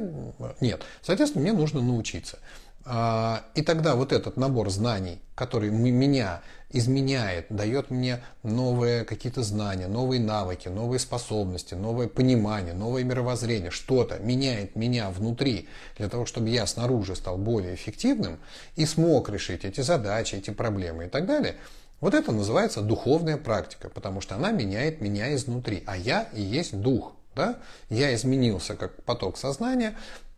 [0.60, 0.84] нет.
[1.02, 2.38] Соответственно, мне нужно научиться.
[2.86, 6.42] А, и тогда вот этот набор знаний, который меня
[6.72, 14.20] изменяет, дает мне новые какие-то знания, новые навыки, новые способности, новое понимание, новое мировоззрение, что-то
[14.20, 15.68] меняет меня внутри
[15.98, 18.40] для того, чтобы я снаружи стал более эффективным
[18.76, 21.56] и смог решить эти задачи, эти проблемы и так далее.
[22.00, 26.76] Вот это называется духовная практика, потому что она меняет меня изнутри, а я и есть
[26.80, 27.14] дух.
[27.36, 27.60] Да?
[27.90, 29.96] Я изменился как поток сознания,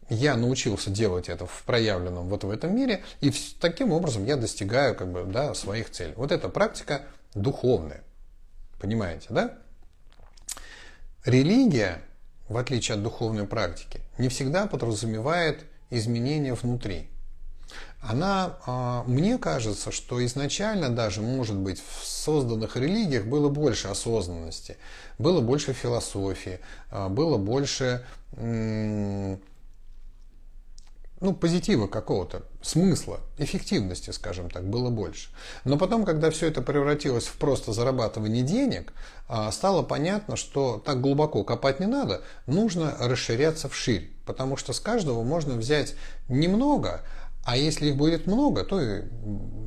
[0.09, 4.95] я научился делать это в проявленном вот в этом мире, и таким образом я достигаю
[4.95, 6.13] как бы, да, своих целей.
[6.15, 8.03] Вот эта практика духовная.
[8.79, 9.57] Понимаете, да?
[11.25, 12.01] Религия,
[12.49, 17.09] в отличие от духовной практики, не всегда подразумевает изменения внутри.
[18.01, 24.75] Она, а, мне кажется, что изначально даже, может быть, в созданных религиях было больше осознанности,
[25.17, 26.59] было больше философии,
[26.91, 28.05] а, было больше
[31.23, 35.29] ну, позитива какого-то, смысла, эффективности, скажем так, было больше.
[35.63, 38.91] Но потом, когда все это превратилось в просто зарабатывание денег,
[39.29, 44.81] а, стало понятно, что так глубоко копать не надо, нужно расширяться вширь, потому что с
[44.81, 45.95] каждого можно взять
[46.27, 46.99] немного,
[47.45, 49.03] а если их будет много, то и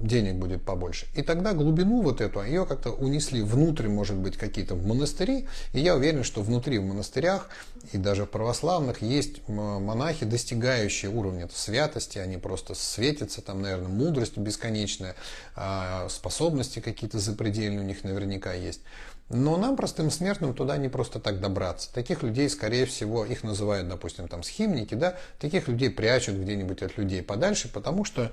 [0.02, 1.06] денег будет побольше.
[1.14, 5.46] И тогда глубину вот эту, ее как-то унесли внутрь, может быть, какие-то в монастыри.
[5.74, 7.50] И я уверен, что внутри в монастырях
[7.92, 12.18] и даже в православных есть монахи, достигающие уровня святости.
[12.18, 15.14] Они просто светятся, там, наверное, мудрость бесконечная,
[15.54, 18.80] а, способности какие-то запредельные у них наверняка есть.
[19.28, 21.92] Но нам, простым смертным, туда не просто так добраться.
[21.92, 26.96] Таких людей, скорее всего, их называют, допустим, там схимники, да, таких людей прячут где-нибудь от
[26.96, 28.30] людей подальше, потому что,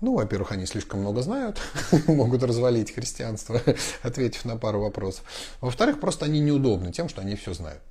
[0.00, 1.60] ну, во-первых, они слишком много знают,
[2.08, 3.60] могут развалить христианство,
[4.02, 5.22] ответив на пару вопросов.
[5.60, 7.82] Во-вторых, просто они неудобны тем, что они все знают.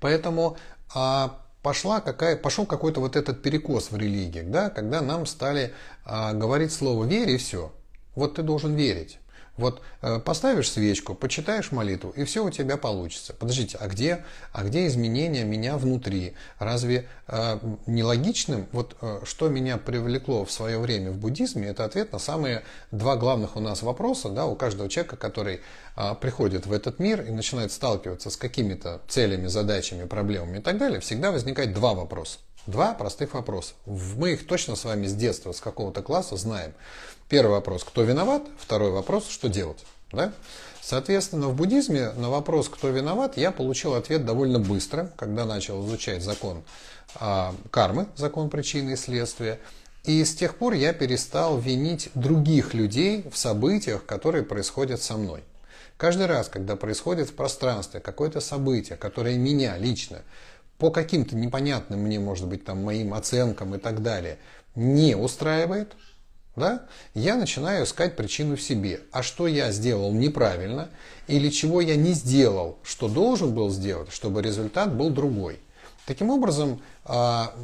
[0.00, 0.56] Поэтому
[0.92, 5.72] а, пошла какая, пошел какой-то вот этот перекос в религиях, да, когда нам стали
[6.04, 7.72] а, говорить слово «верь» и все.
[8.16, 9.20] Вот ты должен верить.
[9.58, 13.34] Вот э, поставишь свечку, почитаешь молитву, и все у тебя получится.
[13.34, 16.34] Подождите, а где, а где изменения меня внутри?
[16.60, 22.12] Разве э, нелогичным, вот э, что меня привлекло в свое время в буддизме, это ответ
[22.12, 25.60] на самые два главных у нас вопроса, да, у каждого человека, который
[25.96, 30.78] э, приходит в этот мир и начинает сталкиваться с какими-то целями, задачами, проблемами и так
[30.78, 32.38] далее, всегда возникает два вопроса.
[32.68, 33.72] Два простых вопроса.
[33.86, 36.74] Мы их точно с вами с детства, с какого-то класса знаем.
[37.28, 38.42] Первый вопрос, кто виноват?
[38.58, 39.84] Второй вопрос, что делать?
[40.12, 40.32] Да?
[40.80, 46.22] Соответственно, в буддизме на вопрос, кто виноват, я получил ответ довольно быстро, когда начал изучать
[46.22, 46.62] закон
[47.16, 49.60] а, кармы, закон причины и следствия.
[50.04, 55.44] И с тех пор я перестал винить других людей в событиях, которые происходят со мной.
[55.98, 60.22] Каждый раз, когда происходит в пространстве какое-то событие, которое меня лично
[60.78, 64.38] по каким-то непонятным мне, может быть, там, моим оценкам и так далее,
[64.74, 65.94] не устраивает,
[66.58, 69.00] да, я начинаю искать причину в себе.
[69.12, 70.88] А что я сделал неправильно
[71.26, 75.60] или чего я не сделал, что должен был сделать, чтобы результат был другой.
[76.06, 77.54] Таким образом, а,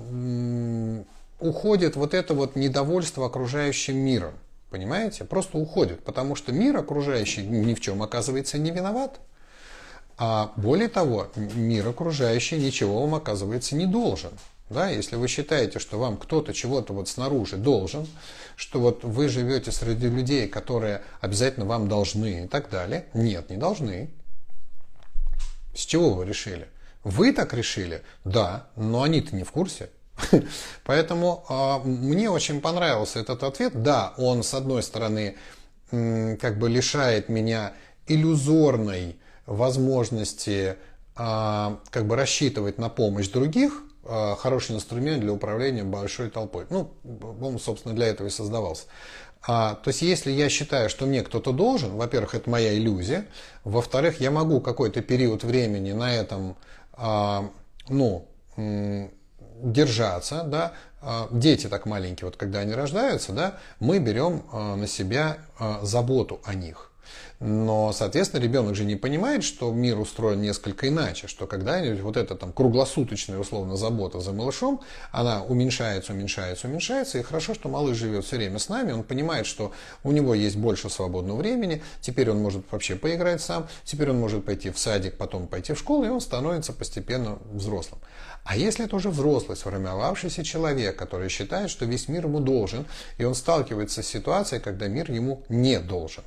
[1.40, 4.34] уходит вот это вот недовольство окружающим миром.
[4.70, 5.24] Понимаете?
[5.24, 9.20] Просто уходит, потому что мир окружающий ни в чем оказывается не виноват.
[10.16, 14.30] А более того, мир окружающий ничего вам оказывается не должен.
[14.70, 18.06] Да, если вы считаете, что вам кто-то чего-то вот снаружи должен,
[18.56, 23.06] что вот вы живете среди людей, которые обязательно вам должны и так далее.
[23.12, 24.10] Нет, не должны.
[25.74, 26.68] С чего вы решили?
[27.02, 28.02] Вы так решили?
[28.24, 29.90] Да, но они-то не в курсе.
[30.84, 33.82] Поэтому э, мне очень понравился этот ответ.
[33.82, 35.36] Да, он с одной стороны
[35.90, 37.74] как бы лишает меня
[38.06, 40.76] иллюзорной возможности
[41.14, 46.66] как бы рассчитывать на помощь других, э, хороший инструмент для управления большой толпой.
[46.70, 46.92] Ну,
[47.40, 48.84] он, собственно, для этого и создавался.
[49.46, 53.26] А, то есть, если я считаю, что мне кто-то должен, во-первых, это моя иллюзия,
[53.62, 56.56] во-вторых, я могу какой-то период времени на этом,
[56.94, 57.50] а,
[57.88, 58.26] ну,
[59.62, 64.86] держаться, да, а, дети так маленькие, вот когда они рождаются, да, мы берем а, на
[64.86, 66.90] себя а, заботу о них.
[67.40, 72.36] Но, соответственно, ребенок же не понимает, что мир устроен несколько иначе, что когда-нибудь вот эта
[72.36, 78.24] там круглосуточная условно забота за малышом, она уменьшается, уменьшается, уменьшается, и хорошо, что малыш живет
[78.24, 79.72] все время с нами, он понимает, что
[80.04, 84.44] у него есть больше свободного времени, теперь он может вообще поиграть сам, теперь он может
[84.44, 88.00] пойти в садик, потом пойти в школу, и он становится постепенно взрослым.
[88.44, 92.86] А если это уже взрослый, сформировавшийся человек, который считает, что весь мир ему должен,
[93.18, 96.22] и он сталкивается с ситуацией, когда мир ему не должен,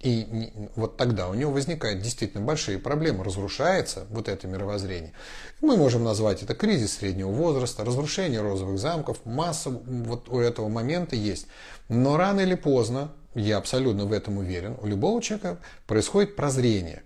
[0.00, 5.12] и вот тогда у него возникают действительно большие проблемы, разрушается вот это мировоззрение.
[5.60, 11.16] Мы можем назвать это кризис среднего возраста, разрушение розовых замков, масса вот у этого момента
[11.16, 11.46] есть.
[11.88, 17.02] Но рано или поздно, я абсолютно в этом уверен, у любого человека происходит прозрение.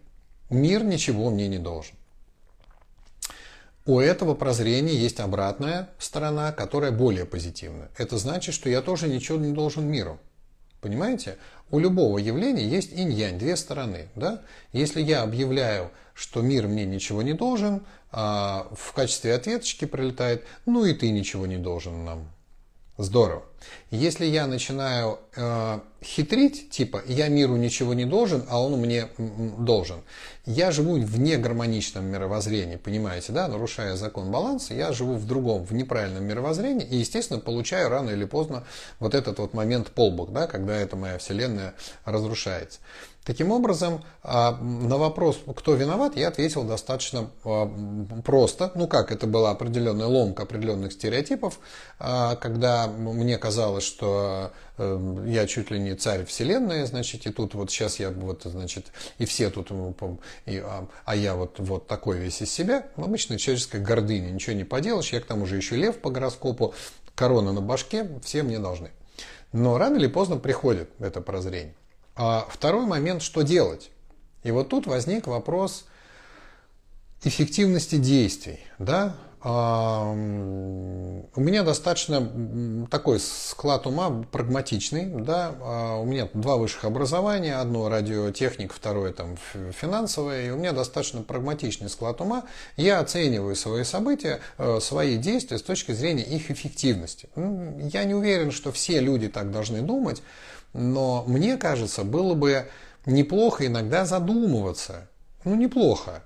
[0.51, 1.95] Мир ничего мне не должен.
[3.87, 7.89] У этого прозрения есть обратная сторона, которая более позитивная.
[7.97, 10.21] Это значит, что я тоже ничего не должен миру.
[10.81, 11.37] Понимаете?
[11.71, 14.09] У любого явления есть инь-янь, две стороны.
[14.15, 14.43] Да?
[14.73, 20.85] Если я объявляю, что мир мне ничего не должен, а в качестве ответочки прилетает, ну
[20.85, 22.29] и ты ничего не должен нам.
[22.99, 23.45] Здорово.
[23.91, 30.03] Если я начинаю э, хитрить, типа я миру ничего не должен, а он мне должен,
[30.47, 35.73] я живу в негармоничном мировоззрении, понимаете, да, нарушая закон баланса, я живу в другом, в
[35.73, 38.65] неправильном мировоззрении и, естественно, получаю рано или поздно
[38.99, 42.81] вот этот вот момент полбок, да, когда эта моя вселенная разрушается.
[43.25, 47.71] Таким образом, а, на вопрос, кто виноват, я ответил достаточно а,
[48.25, 48.73] просто.
[48.75, 51.59] Ну как, это была определенная ломка определенных стереотипов,
[51.99, 57.55] а, когда мне казалось, что э, я чуть ли не царь вселенной, значит, и тут
[57.55, 58.87] вот сейчас я вот, значит,
[59.19, 59.71] и все тут,
[60.47, 60.65] и,
[61.05, 62.87] а я вот, вот такой весь из себя.
[62.97, 66.75] Обычная человеческая гордыня, ничего не поделаешь, я к тому же еще лев по гороскопу,
[67.15, 68.91] корона на башке, все мне должны.
[69.53, 71.75] Но рано или поздно приходит это прозрение.
[72.23, 73.91] А второй момент, что делать?
[74.43, 75.87] И вот тут возник вопрос
[77.25, 78.61] эффективности действий.
[78.79, 79.17] Да?
[79.41, 85.07] А, у меня достаточно такой склад ума прагматичный.
[85.07, 85.55] Да?
[85.63, 87.57] А, у меня два высших образования.
[87.57, 89.39] Одно радиотехник, второе там,
[89.73, 90.49] финансовое.
[90.49, 92.45] И у меня достаточно прагматичный склад ума.
[92.77, 97.31] Я оцениваю свои события, э, свои действия с точки зрения их эффективности.
[97.35, 100.21] Я не уверен, что все люди так должны думать.
[100.73, 102.69] Но мне кажется, было бы
[103.07, 105.09] неплохо иногда задумываться,
[105.45, 106.23] ну неплохо,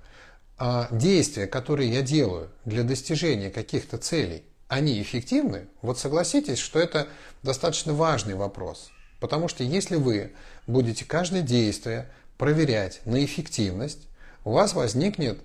[0.57, 5.67] а действия, которые я делаю для достижения каких-то целей, они эффективны?
[5.81, 7.07] Вот согласитесь, что это
[7.43, 8.91] достаточно важный вопрос.
[9.19, 10.33] Потому что если вы
[10.67, 14.07] будете каждое действие проверять на эффективность,
[14.43, 15.39] у вас возникнет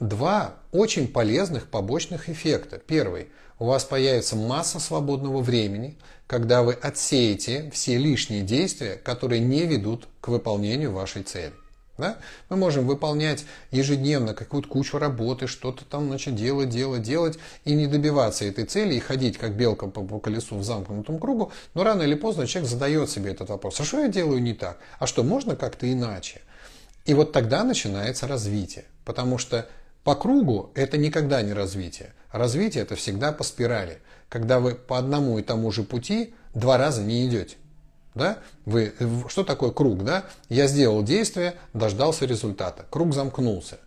[0.00, 2.78] два очень полезных побочных эффекта.
[2.78, 3.28] Первый.
[3.58, 10.06] У вас появится масса свободного времени, когда вы отсеете все лишние действия, которые не ведут
[10.20, 11.54] к выполнению вашей цели.
[11.96, 12.18] Да?
[12.48, 17.88] Мы можем выполнять ежедневно какую-то кучу работы, что-то там значит, делать, делать, делать, и не
[17.88, 22.02] добиваться этой цели, и ходить как белка по, по колесу в замкнутом кругу, но рано
[22.02, 24.78] или поздно человек задает себе этот вопрос, а что я делаю не так?
[25.00, 26.42] А что, можно как-то иначе?
[27.04, 29.66] И вот тогда начинается развитие, потому что
[30.04, 32.12] по кругу это никогда не развитие.
[32.30, 33.98] Развитие это всегда по спирали.
[34.28, 37.56] Когда вы по одному и тому же пути два раза не идете.
[38.14, 38.38] Да?
[38.64, 38.92] Вы,
[39.28, 40.04] что такое круг?
[40.04, 40.24] Да?
[40.48, 42.84] Я сделал действие, дождался результата.
[42.90, 43.78] Круг замкнулся.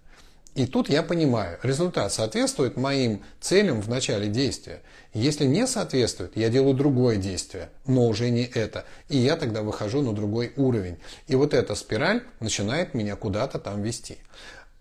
[0.53, 4.81] И тут я понимаю, результат соответствует моим целям в начале действия.
[5.13, 8.83] Если не соответствует, я делаю другое действие, но уже не это.
[9.07, 10.97] И я тогда выхожу на другой уровень.
[11.27, 14.17] И вот эта спираль начинает меня куда-то там вести.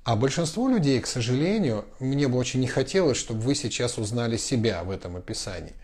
[0.03, 4.82] А большинство людей, к сожалению, мне бы очень не хотелось, чтобы вы сейчас узнали себя
[4.82, 5.74] в этом описании.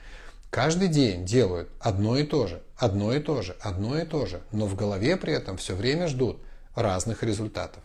[0.50, 4.40] Каждый день делают одно и то же, одно и то же, одно и то же,
[4.52, 6.38] но в голове при этом все время ждут
[6.74, 7.82] разных результатов.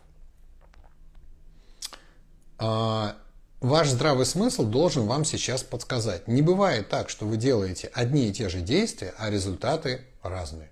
[2.58, 3.18] А,
[3.60, 6.28] ваш здравый смысл должен вам сейчас подсказать.
[6.28, 10.70] Не бывает так, что вы делаете одни и те же действия, а результаты разные.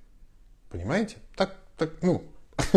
[0.69, 1.17] Понимаете?
[1.35, 2.23] Так, так, ну.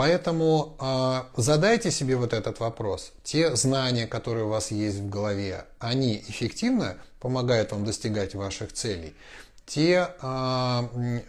[0.00, 3.12] Поэтому э, задайте себе вот этот вопрос.
[3.22, 9.14] Те знания, которые у вас есть в голове, они эффективно помогают вам достигать ваших целей.
[9.66, 11.20] Те э,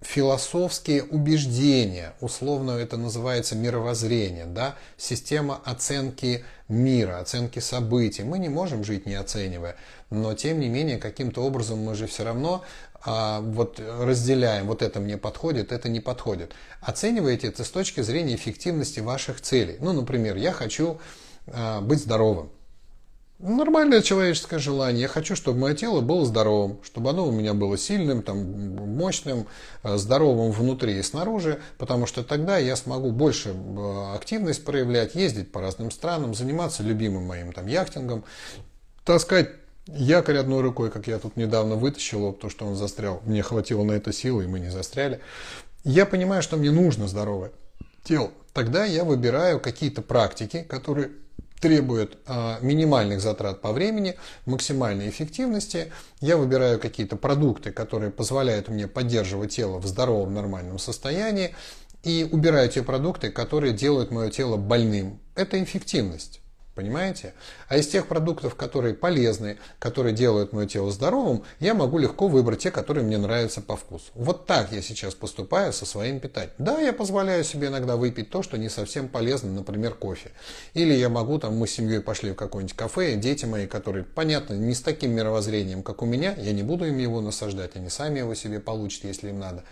[0.00, 8.24] философские убеждения, условно это называется мировоззрение, да, система оценки мира, оценки событий.
[8.24, 9.76] Мы не можем жить не оценивая,
[10.10, 12.64] но тем не менее каким-то образом мы же все равно
[13.04, 16.52] а, вот разделяем, вот это мне подходит, это не подходит.
[16.80, 19.76] Оцениваете это с точки зрения эффективности ваших целей.
[19.80, 21.00] Ну, например, я хочу
[21.46, 22.50] а, быть здоровым.
[23.42, 25.02] Нормальное человеческое желание.
[25.02, 29.46] Я хочу, чтобы мое тело было здоровым, чтобы оно у меня было сильным, там, мощным,
[29.82, 35.52] э, здоровым внутри и снаружи, потому что тогда я смогу больше э, активность проявлять, ездить
[35.52, 38.24] по разным странам, заниматься любимым моим там яхтингом,
[39.06, 39.59] таскать
[39.94, 43.20] якорь одной рукой, как я тут недавно вытащил потому что он застрял.
[43.24, 45.20] Мне хватило на это силы, и мы не застряли.
[45.84, 47.52] Я понимаю, что мне нужно здоровое
[48.04, 48.30] тело.
[48.52, 51.10] Тогда я выбираю какие-то практики, которые
[51.60, 54.16] требует э, минимальных затрат по времени,
[54.46, 55.92] максимальной эффективности.
[56.20, 61.54] Я выбираю какие-то продукты, которые позволяют мне поддерживать тело в здоровом нормальном состоянии
[62.02, 65.20] и убираю те продукты, которые делают мое тело больным.
[65.34, 66.40] Это эффективность.
[66.74, 67.34] Понимаете?
[67.68, 72.60] А из тех продуктов, которые полезны, которые делают мое тело здоровым, я могу легко выбрать
[72.60, 74.04] те, которые мне нравятся по вкусу.
[74.14, 76.52] Вот так я сейчас поступаю со своим питанием.
[76.58, 80.30] Да, я позволяю себе иногда выпить то, что не совсем полезно, например, кофе.
[80.72, 84.04] Или я могу, там, мы с семьей пошли в какое-нибудь кафе, и дети мои, которые,
[84.04, 87.88] понятно, не с таким мировоззрением, как у меня, я не буду им его насаждать, они
[87.88, 89.64] сами его себе получат, если им надо.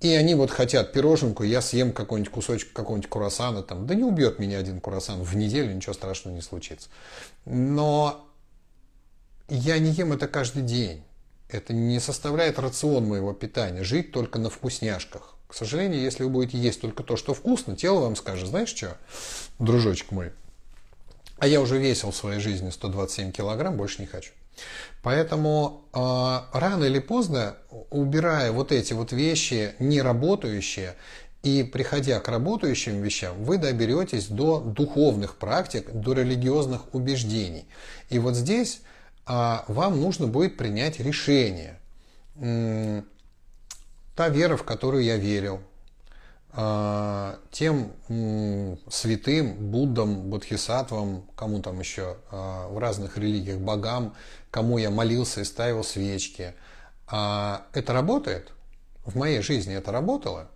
[0.00, 4.38] И они вот хотят пироженку, я съем какой-нибудь кусочек какого-нибудь курасана, там, да не убьет
[4.38, 6.88] меня один курасан в неделю, ничего страшного не случится.
[7.44, 8.24] Но
[9.48, 11.02] я не ем это каждый день.
[11.48, 13.82] Это не составляет рацион моего питания.
[13.82, 15.34] Жить только на вкусняшках.
[15.48, 18.98] К сожалению, если вы будете есть только то, что вкусно, тело вам скажет, знаешь что,
[19.58, 20.32] дружочек мой,
[21.38, 24.32] а я уже весил в своей жизни 127 килограмм, больше не хочу.
[25.02, 25.98] Поэтому э,
[26.58, 27.56] рано или поздно,
[27.90, 30.96] убирая вот эти вот вещи неработающие
[31.42, 37.66] и приходя к работающим вещам, вы доберетесь до духовных практик, до религиозных убеждений.
[38.10, 38.80] И вот здесь
[39.26, 41.78] э, вам нужно будет принять решение.
[44.14, 45.60] Та вера, в которую я верил,
[46.52, 47.92] а, тем
[48.88, 54.14] святым, Буддам, Бодхисаттвам, кому там еще, в разных религиях, богам,
[54.50, 56.54] кому я молился и ставил свечки.
[57.06, 58.52] А, это работает?
[59.04, 60.48] В моей жизни это работало?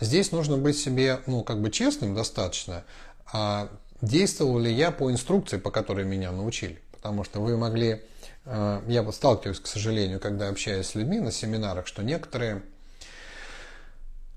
[0.00, 2.84] Здесь нужно быть себе, ну, как бы честным достаточно.
[4.00, 6.80] Действовал ли я по инструкции, по которой меня научили?
[6.92, 8.02] Потому что вы могли...
[8.46, 12.62] Я вот сталкиваюсь, к сожалению, когда общаюсь с людьми на семинарах, что некоторые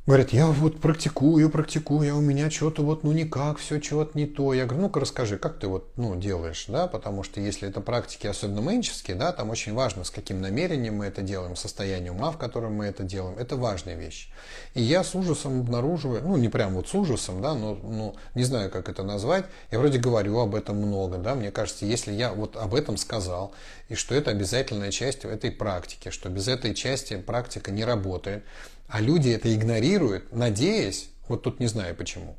[0.07, 4.27] Говорят, я вот практикую, практикую, а у меня что-то вот, ну никак, все чего-то не
[4.27, 4.53] то.
[4.53, 8.27] Я говорю, ну-ка расскажи, как ты вот, ну, делаешь, да, потому что если это практики,
[8.27, 12.37] особенно менческие, да, там очень важно, с каким намерением мы это делаем, состояние ума, в
[12.37, 14.29] котором мы это делаем, это важная вещь.
[14.75, 18.43] И я с ужасом обнаруживаю, ну, не прям вот с ужасом, да, но, ну, не
[18.43, 22.31] знаю, как это назвать, я вроде говорю об этом много, да, мне кажется, если я
[22.31, 23.53] вот об этом сказал,
[23.89, 28.43] и что это обязательная часть этой практики, что без этой части практика не работает,
[28.87, 32.35] а люди это игнорируют, надеясь, вот тут не знаю почему,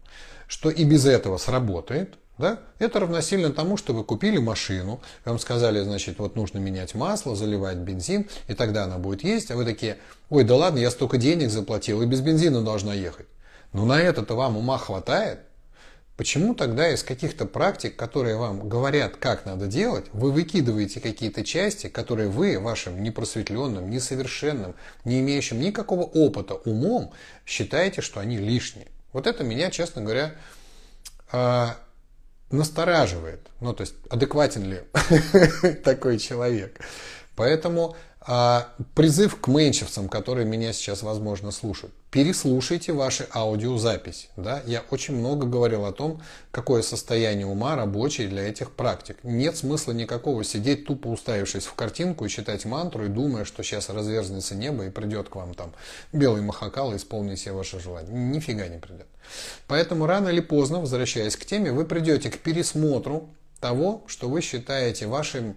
[0.47, 2.61] что и без этого сработает, да?
[2.79, 7.79] Это равносильно тому, что вы купили машину, вам сказали, значит, вот нужно менять масло, заливать
[7.79, 11.51] бензин, и тогда она будет есть, а вы такие, ой, да ладно, я столько денег
[11.51, 13.27] заплатил, и без бензина должна ехать.
[13.73, 15.41] Но на это-то вам ума хватает,
[16.17, 21.89] Почему тогда из каких-то практик, которые вам говорят, как надо делать, вы выкидываете какие-то части,
[21.89, 27.13] которые вы вашим непросветленным, несовершенным, не имеющим никакого опыта умом
[27.45, 28.89] считаете, что они лишние?
[29.13, 30.35] Вот это меня, честно говоря,
[31.31, 31.77] а,
[32.51, 33.41] настораживает.
[33.61, 34.81] Ну, то есть, адекватен ли
[35.85, 36.81] такой человек.
[37.35, 37.95] Поэтому
[38.29, 41.95] а, призыв к менчевцам, которые меня сейчас, возможно, слушают.
[42.11, 44.29] Переслушайте ваши аудиозаписи.
[44.37, 44.63] Да?
[44.67, 46.21] Я очень много говорил о том,
[46.51, 49.17] какое состояние ума рабочее для этих практик.
[49.23, 53.91] Нет смысла никакого сидеть тупо уставившись в картинку и читать мантру и думая, что сейчас
[53.91, 55.73] разверзнется небо и придет к вам там
[56.13, 58.11] белый махакал и исполнит все ваши желания.
[58.11, 59.07] Нифига не придет.
[59.69, 63.29] Поэтому рано или поздно, возвращаясь к теме, вы придете к пересмотру
[63.61, 65.57] того, что вы считаете вашим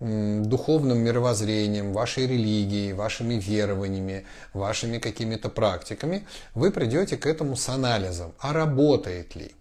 [0.00, 4.24] духовным мировоззрением, вашей религией, вашими верованиями,
[4.54, 9.52] вашими какими-то практиками, вы придете к этому с анализом, а работает ли.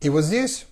[0.00, 0.64] И вот здесь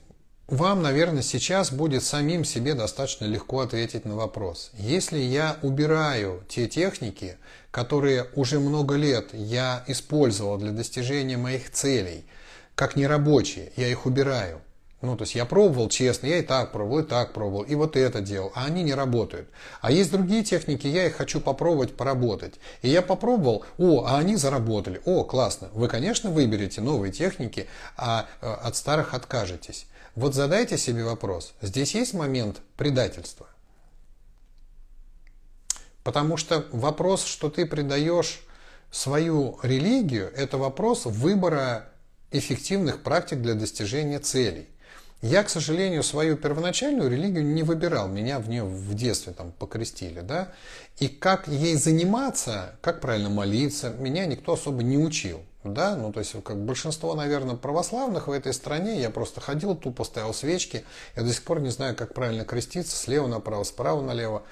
[0.49, 4.71] вам, наверное, сейчас будет самим себе достаточно легко ответить на вопрос.
[4.75, 7.37] Если я убираю те техники,
[7.73, 12.25] которые уже много лет я использовал для достижения моих целей,
[12.77, 14.61] как нерабочие, я их убираю.
[15.07, 17.97] Ну, то есть я пробовал честно, я и так пробовал, и так пробовал, и вот
[17.97, 19.49] это делал, а они не работают.
[19.81, 22.55] А есть другие техники, я их хочу попробовать поработать.
[22.83, 25.69] И я попробовал, о, а они заработали, о, классно.
[25.75, 29.87] Вы, конечно, выберете новые техники, а э, от старых откажетесь.
[30.17, 33.47] Вот задайте себе вопрос, здесь есть момент предательства?
[36.03, 38.41] Потому что вопрос, что ты предаешь
[38.91, 41.91] свою религию, это вопрос выбора
[42.33, 44.67] эффективных практик для достижения целей.
[45.23, 48.07] Я, к сожалению, свою первоначальную религию не выбирал.
[48.09, 50.53] Меня в нее в детстве там покрестили, да.
[50.99, 55.41] И как ей заниматься, как правильно молиться, меня никто особо не учил
[55.75, 60.05] да, ну то есть как большинство, наверное, православных в этой стране, я просто ходил, тупо
[60.05, 60.85] ставил свечки,
[61.17, 64.43] я до сих пор не знаю, как правильно креститься, слева направо, справа налево,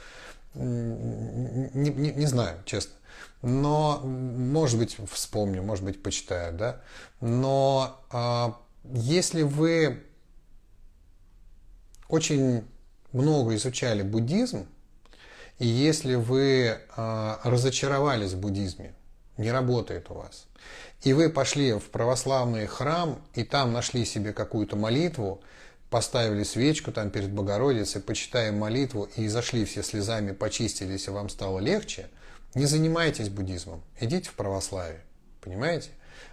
[0.54, 2.92] не, не, не знаю, честно.
[3.42, 6.80] Но, может быть, вспомню, может быть, почитаю, да.
[7.20, 10.02] Но а, если вы
[12.14, 12.64] очень
[13.12, 14.66] много изучали буддизм,
[15.58, 18.94] и если вы а, разочаровались в буддизме,
[19.36, 20.46] не работает у вас,
[21.02, 25.42] и вы пошли в православный храм, и там нашли себе какую-то молитву,
[25.90, 31.58] поставили свечку там перед Богородицей, почитаем молитву и зашли все слезами, почистились, и вам стало
[31.58, 32.08] легче,
[32.54, 35.02] не занимайтесь буддизмом, идите в православие.
[35.40, 35.90] Понимаете?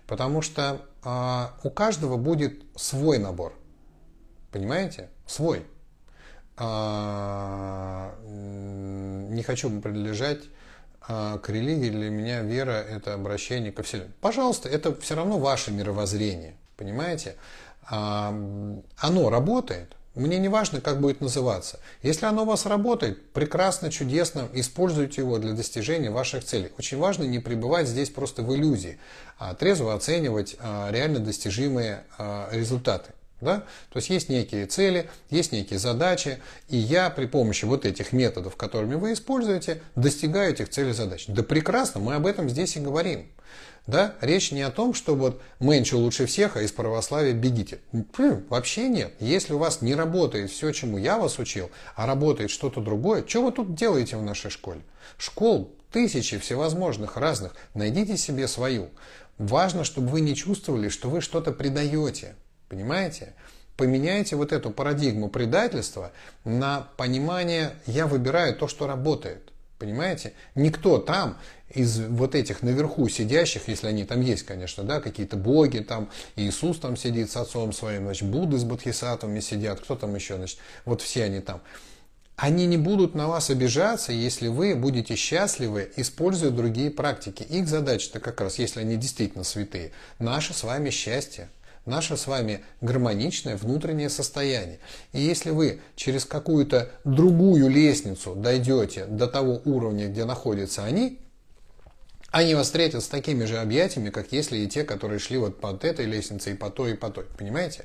[0.07, 3.53] Потому что а, у каждого будет свой набор.
[4.51, 5.09] Понимаете?
[5.31, 5.65] Свой.
[6.57, 10.41] А, не хочу принадлежать
[11.07, 14.11] а к религии для меня вера– это обращение ко Вселенной.
[14.19, 17.37] Пожалуйста, это все равно ваше мировоззрение, понимаете?
[17.89, 18.35] А,
[18.97, 21.79] оно работает, мне не важно, как будет называться.
[22.03, 26.73] Если оно у вас работает, прекрасно, чудесно, используйте его для достижения ваших целей.
[26.77, 28.99] Очень важно не пребывать здесь просто в иллюзии,
[29.39, 32.03] а трезво оценивать а, реально достижимые
[32.51, 33.13] результаты.
[33.41, 33.65] Да?
[33.91, 36.39] То есть есть некие цели, есть некие задачи,
[36.69, 41.25] и я при помощи вот этих методов, которыми вы используете, достигаю этих целей задач.
[41.27, 43.27] Да прекрасно, мы об этом здесь и говорим.
[43.87, 44.13] Да?
[44.21, 47.79] Речь не о том, что вот меньше лучше всех, а из православия бегите.
[48.47, 49.13] Вообще нет.
[49.19, 53.43] Если у вас не работает все, чему я вас учил, а работает что-то другое, что
[53.43, 54.81] вы тут делаете в нашей школе?
[55.17, 57.55] Школ тысячи всевозможных разных.
[57.73, 58.89] Найдите себе свою.
[59.39, 62.35] Важно, чтобы вы не чувствовали, что вы что-то предаете.
[62.71, 63.33] Понимаете?
[63.75, 66.13] Поменяйте вот эту парадигму предательства
[66.45, 69.51] на понимание «я выбираю то, что работает».
[69.77, 70.31] Понимаете?
[70.55, 75.79] Никто там из вот этих наверху сидящих, если они там есть, конечно, да, какие-то боги,
[75.79, 80.37] там Иисус там сидит с отцом своим, значит, Будды с Бодхисаттвами сидят, кто там еще,
[80.37, 81.59] значит, вот все они там.
[82.37, 87.43] Они не будут на вас обижаться, если вы будете счастливы, используя другие практики.
[87.43, 91.49] Их задача-то как раз, если они действительно святые, наше с вами счастье
[91.85, 94.79] наше с вами гармоничное внутреннее состояние.
[95.13, 101.19] И если вы через какую-то другую лестницу дойдете до того уровня, где находятся они,
[102.31, 105.83] они вас встретят с такими же объятиями, как если и те, которые шли вот под
[105.83, 107.25] этой лестницей, и по той, и по той.
[107.37, 107.83] Понимаете?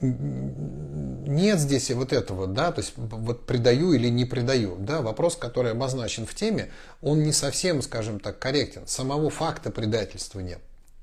[0.00, 5.72] Нет здесь вот этого, да, то есть вот предаю или не предаю, да, вопрос, который
[5.72, 6.70] обозначен в теме,
[7.00, 8.86] он не совсем, скажем так, корректен.
[8.86, 10.58] Самого факта предательства нет,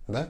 [0.08, 0.30] да.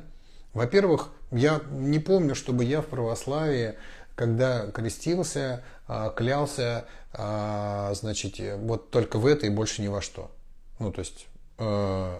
[0.53, 3.75] Во-первых, я не помню, чтобы я в православии,
[4.15, 10.29] когда крестился, а, клялся, а, значит, вот только в это и больше ни во что.
[10.79, 11.27] Ну, то есть,
[11.57, 12.19] э,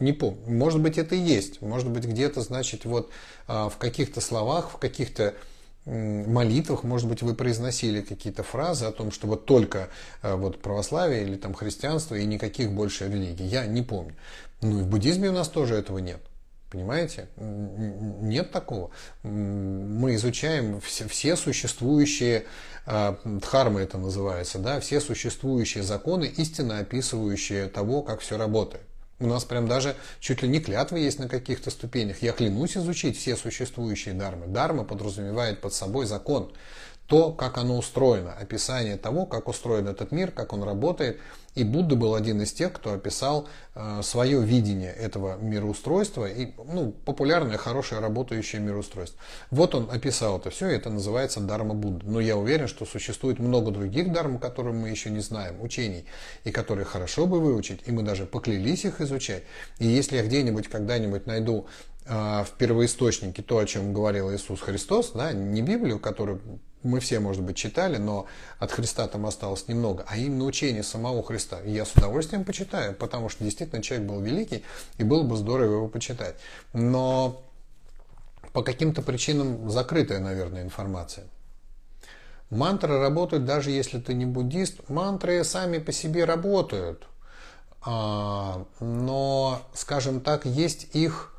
[0.00, 0.40] не помню.
[0.46, 1.62] Может быть, это и есть.
[1.62, 3.10] Может быть, где-то, значит, вот
[3.46, 5.34] а, в каких-то словах, в каких-то
[5.86, 9.90] молитвах, может быть, вы произносили какие-то фразы о том, что вот только
[10.22, 13.44] вот православие или там христианство и никаких больше религий.
[13.44, 14.14] Я не помню.
[14.62, 16.22] Ну и в буддизме у нас тоже этого нет.
[16.74, 17.28] Понимаете?
[17.36, 18.90] Нет такого.
[19.22, 22.46] Мы изучаем все, все существующие,
[22.84, 28.82] а, дхармы это называется, да, все существующие законы, истинно описывающие того, как все работает.
[29.20, 32.22] У нас прям даже чуть ли не клятвы есть на каких-то ступенях.
[32.22, 34.48] Я клянусь изучить все существующие дармы.
[34.48, 36.52] Дарма подразумевает под собой закон.
[37.06, 41.18] То, как оно устроено, описание того, как устроен этот мир, как он работает–
[41.54, 46.90] и Будда был один из тех, кто описал э, свое видение этого мироустройства и ну,
[46.90, 49.20] популярное, хорошее, работающее мироустройство.
[49.50, 52.06] Вот он описал это все, и это называется Дарма Будда.
[52.06, 56.06] Но я уверен, что существует много других дарм, которые мы еще не знаем, учений,
[56.42, 59.44] и которые хорошо бы выучить, и мы даже поклялись их изучать.
[59.78, 61.66] И если я где-нибудь когда-нибудь найду
[62.06, 67.42] в первоисточнике то, о чем говорил Иисус Христос, да, не Библию, которую мы все, может
[67.42, 68.26] быть, читали, но
[68.58, 71.60] от Христа там осталось немного, а именно учение самого Христа.
[71.60, 74.62] И я с удовольствием почитаю, потому что действительно человек был великий,
[74.98, 76.36] и было бы здорово его почитать.
[76.72, 77.42] Но
[78.52, 81.24] по каким-то причинам закрытая, наверное, информация.
[82.50, 84.88] Мантры работают даже если ты не буддист.
[84.88, 87.06] Мантры сами по себе работают.
[87.82, 91.34] А, но, скажем так, есть их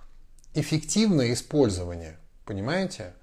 [0.53, 2.17] эффективное использование.
[2.43, 3.13] Понимаете?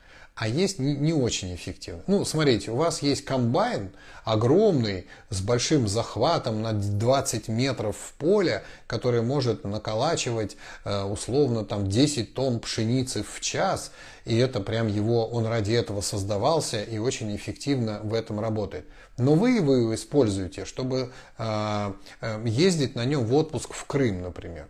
[0.43, 2.03] А есть не, не очень эффективно.
[2.09, 3.93] Ну, смотрите, у вас есть комбайн
[4.25, 11.89] огромный, с большим захватом на 20 метров в поле, который может наколачивать э, условно там
[11.89, 13.93] 10 тонн пшеницы в час,
[14.25, 18.85] и это прям его, он ради этого создавался и очень эффективно в этом работает.
[19.19, 24.67] Но вы его используете, чтобы э, э, ездить на нем в отпуск в Крым, например.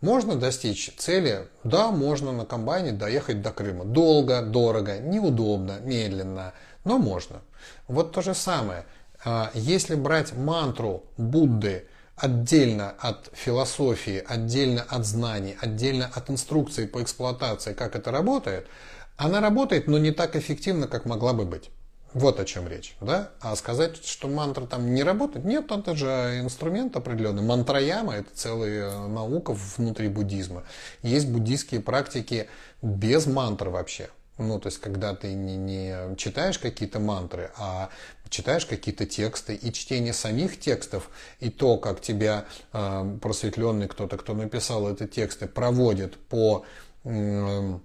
[0.00, 1.48] Можно достичь цели?
[1.64, 3.84] Да, можно на комбайне доехать до Крыма.
[3.84, 6.52] Долго, дорого, неудобно, медленно,
[6.84, 7.40] но можно.
[7.88, 8.84] Вот то же самое.
[9.24, 17.02] А, если брать мантру Будды отдельно от философии, отдельно от знаний, отдельно от инструкции по
[17.02, 18.66] эксплуатации, как это работает,
[19.16, 21.70] она работает, но не так эффективно, как могла бы быть.
[22.14, 22.96] Вот о чем речь.
[23.00, 23.30] Да?
[23.40, 27.42] А сказать, что мантра там не работает, нет, это же инструмент определенный.
[27.42, 30.64] Мантраяма– это целая наука внутри буддизма.
[31.02, 32.48] Есть буддийские практики
[32.80, 34.08] без мантр вообще.
[34.38, 37.88] Ну, то есть, когда ты не, не читаешь какие-то мантры, а
[38.28, 44.34] читаешь какие-то тексты, и чтение самих текстов, и то, как тебя э, просветленный кто-то, кто
[44.34, 46.66] написал эти тексты, проводит по
[47.04, 47.78] э,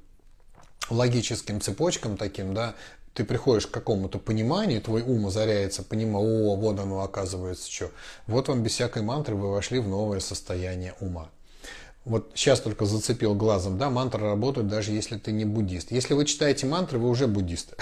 [0.90, 2.76] логическим цепочкам таким, да,
[3.14, 7.92] ты приходишь к какому-то пониманию, твой ум озаряется, понимая, о, вот оно оказывается что.
[8.28, 11.30] Вот вам без всякой мантры вы вошли в новое состояние ума.
[12.04, 15.92] Вот сейчас только зацепил глазом, да, мантры работают даже если ты не буддист.
[15.92, 17.76] Если вы читаете мантры, вы уже буддист.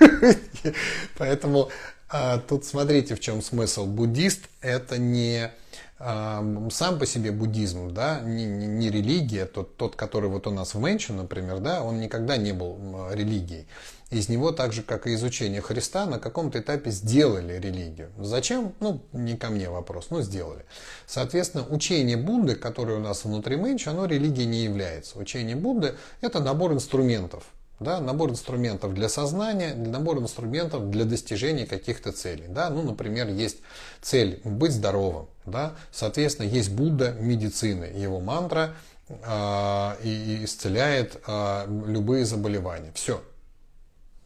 [1.18, 1.70] Поэтому
[2.10, 3.86] а, тут смотрите, в чем смысл.
[3.86, 5.50] Буддист это не
[5.98, 10.50] а, сам по себе буддизм, да, не, не, не религия, тот, тот, который вот у
[10.50, 13.66] нас в Мэнчу, например, да, он никогда не был религией
[14.14, 18.10] из него, так же как и изучение Христа, на каком-то этапе сделали религию.
[18.18, 18.72] Зачем?
[18.80, 20.64] Ну, не ко мне вопрос, но сделали.
[21.06, 25.18] Соответственно, учение Будды, которое у нас внутри Мэнча, оно религией не является.
[25.18, 27.44] Учение Будды– это набор инструментов.
[27.80, 32.44] Да, набор инструментов для сознания, набор инструментов для достижения каких-то целей.
[32.48, 32.70] Да?
[32.70, 33.58] Ну, например, есть
[34.00, 35.26] цель быть здоровым.
[35.44, 35.74] Да?
[35.90, 38.74] Соответственно, есть Будда медицины, его мантра
[39.08, 42.92] э, и исцеляет э, любые заболевания.
[42.94, 43.20] Все,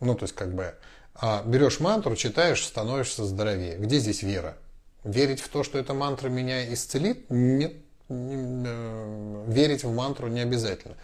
[0.01, 0.75] ну, то есть, как бы,
[1.15, 3.77] а берешь мантру, читаешь, становишься здоровее.
[3.77, 4.57] Где здесь вера?
[5.05, 7.27] Верить в то, что эта мантра меня исцелит?
[7.29, 7.75] Нет.
[8.09, 10.95] Э, верить в мантру не обязательно.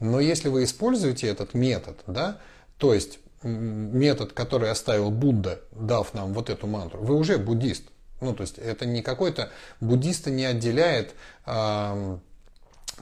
[0.00, 2.38] Но если вы используете этот метод, да,
[2.78, 7.84] то есть метод, который оставил Будда, дав нам вот эту мантру, вы уже буддист.
[8.20, 9.50] Ну, то есть это не какой-то
[9.80, 12.18] буддиста не отделяет э,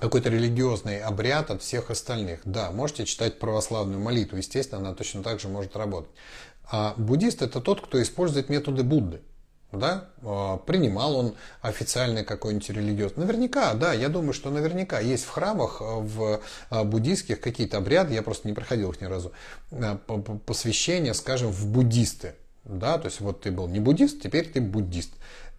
[0.01, 2.41] какой-то религиозный обряд от всех остальных.
[2.45, 6.11] Да, можете читать православную молитву, естественно, она точно так же может работать.
[6.71, 9.21] А буддист это тот, кто использует методы Будды.
[9.73, 10.09] Да?
[10.23, 13.25] А, принимал он официальный какой-нибудь религиозный.
[13.25, 18.13] Наверняка, да, я думаю, что наверняка есть в храмах, а, в а, буддийских какие-то обряды,
[18.15, 19.33] я просто не проходил их ни разу,
[20.47, 22.35] посвящения, скажем, в буддисты.
[22.65, 25.15] Да, то есть вот ты был не буддист, теперь ты буддист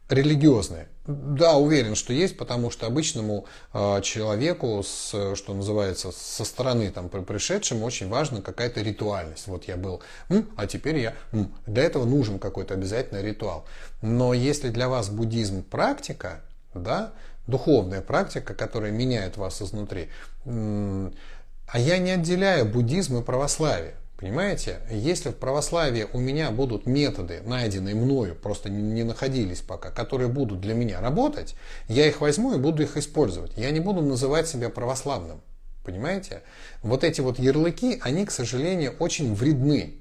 [0.10, 0.88] религиозные.
[1.06, 7.10] Да, уверен, что есть, потому что обычному э, человеку, с, что называется, со стороны там,
[7.10, 9.48] пришедшему очень важна какая-то ритуальность.
[9.48, 11.14] Вот я был, м, а теперь я...
[11.34, 11.54] М.
[11.68, 13.66] Для этого нужен какой-то обязательно ритуал.
[14.02, 16.42] Но если для вас буддизм практика,
[16.74, 17.12] да,
[17.48, 20.10] духовная практика, которая меняет вас изнутри,
[20.46, 23.96] а я не отделяю буддизм и православие.
[24.24, 30.30] Понимаете, если в православии у меня будут методы, найденные мною, просто не находились пока, которые
[30.30, 31.56] будут для меня работать,
[31.90, 33.52] я их возьму и буду их использовать.
[33.58, 35.42] Я не буду называть себя православным.
[35.84, 36.42] Понимаете?
[36.84, 39.96] Вот эти вот ярлыки, они, к сожалению, очень вредны.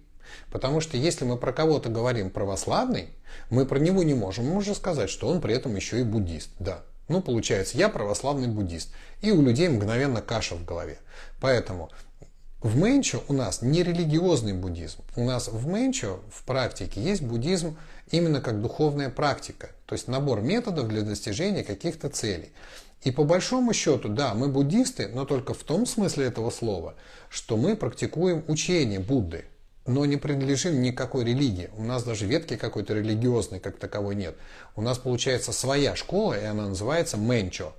[0.52, 3.08] Потому что если мы про кого-то говорим православный,
[3.50, 4.44] мы про него не можем.
[4.44, 6.50] Мы можем сказать, что он при этом еще и буддист.
[6.60, 6.82] Да.
[7.08, 8.94] Ну, получается, я православный буддист.
[9.20, 10.98] И у людей мгновенно каша в голове.
[11.40, 11.90] Поэтому
[12.62, 15.02] в Мэнчо у нас не религиозный буддизм.
[15.16, 17.76] У нас в Мэнчо в практике есть буддизм
[18.10, 19.70] именно как духовная практика.
[19.86, 22.52] То есть набор методов для достижения каких-то целей.
[23.02, 26.94] И по большому счету, да, мы буддисты, но только в том смысле этого слова,
[27.28, 29.44] что мы практикуем учение Будды,
[29.84, 31.68] но не принадлежим никакой религии.
[31.76, 34.36] У нас даже ветки какой-то религиозной как таковой нет.
[34.76, 37.72] У нас получается своя школа, и она называется Мэнчо.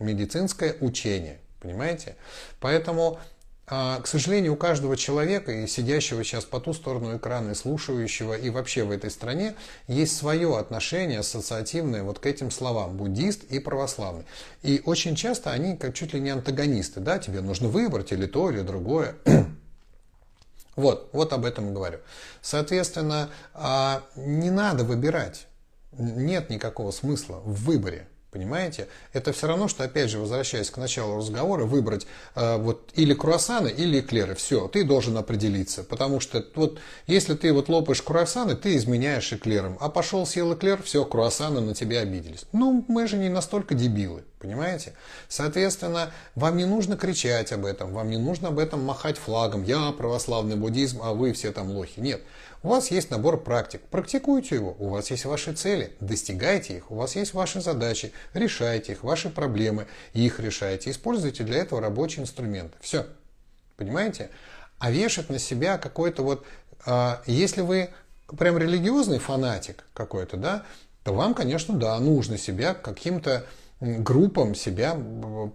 [0.00, 1.38] Медицинское учение.
[1.60, 2.16] Понимаете?
[2.58, 3.20] Поэтому
[3.66, 8.48] к сожалению, у каждого человека, и сидящего сейчас по ту сторону экрана, и слушающего, и
[8.48, 9.56] вообще в этой стране,
[9.88, 14.24] есть свое отношение ассоциативное вот к этим словам буддист и православный.
[14.62, 18.50] И очень часто они как чуть ли не антагонисты, да, тебе нужно выбрать или то,
[18.50, 19.16] или другое.
[20.76, 22.00] Вот, вот об этом и говорю.
[22.42, 25.46] Соответственно, а, не надо выбирать.
[25.92, 28.06] Нет никакого смысла в выборе.
[28.36, 28.86] Понимаете?
[29.14, 33.68] Это все равно, что, опять же, возвращаясь к началу разговора, выбрать э, вот или круассаны,
[33.68, 34.34] или эклеры.
[34.34, 35.82] Все, ты должен определиться.
[35.82, 39.78] Потому что вот если ты вот лопаешь круассаны, ты изменяешь эклером.
[39.80, 42.44] А пошел съел эклер, все, круассаны на тебя обиделись.
[42.52, 44.22] Ну, мы же не настолько дебилы.
[44.38, 44.92] Понимаете?
[45.28, 49.64] Соответственно, вам не нужно кричать об этом, вам не нужно об этом махать флагом.
[49.64, 51.98] Я православный буддизм, а вы все там лохи.
[52.00, 52.20] Нет.
[52.66, 53.80] У вас есть набор практик.
[53.92, 54.74] Практикуйте его.
[54.80, 55.92] У вас есть ваши цели.
[56.00, 56.90] Достигайте их.
[56.90, 58.10] У вас есть ваши задачи.
[58.34, 59.04] Решайте их.
[59.04, 59.86] Ваши проблемы.
[60.14, 60.90] Их решайте.
[60.90, 62.76] Используйте для этого рабочие инструменты.
[62.80, 63.06] Все.
[63.76, 64.30] Понимаете?
[64.80, 66.44] А вешать на себя какой-то вот...
[66.84, 67.90] А, если вы
[68.36, 70.64] прям религиозный фанатик какой-то, да,
[71.04, 73.46] то вам, конечно, да, нужно себя каким-то
[73.78, 74.98] группам себя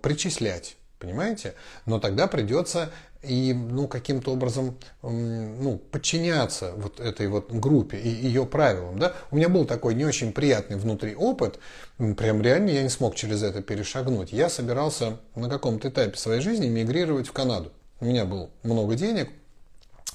[0.01, 0.77] причислять.
[0.97, 1.55] Понимаете?
[1.85, 2.89] Но тогда придется
[3.23, 8.97] и ну, каким-то образом ну, подчиняться вот этой вот группе и ее правилам.
[8.97, 9.13] Да?
[9.29, 11.59] У меня был такой не очень приятный внутри опыт,
[11.97, 14.31] прям реально я не смог через это перешагнуть.
[14.31, 17.71] Я собирался на каком-то этапе своей жизни мигрировать в Канаду.
[17.99, 19.29] У меня было много денег,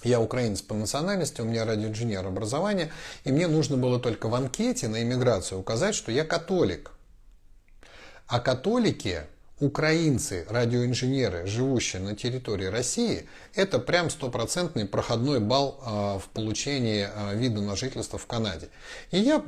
[0.02, 2.90] я украинец по национальности, у меня радиоинженер образования,
[3.24, 6.92] и мне нужно было только в анкете на иммиграцию указать, что я католик.
[8.26, 9.22] А католики
[9.58, 17.32] украинцы, радиоинженеры, живущие на территории России, это прям стопроцентный проходной балл а, в получении а,
[17.32, 18.68] вида на жительство в Канаде.
[19.12, 19.42] И я,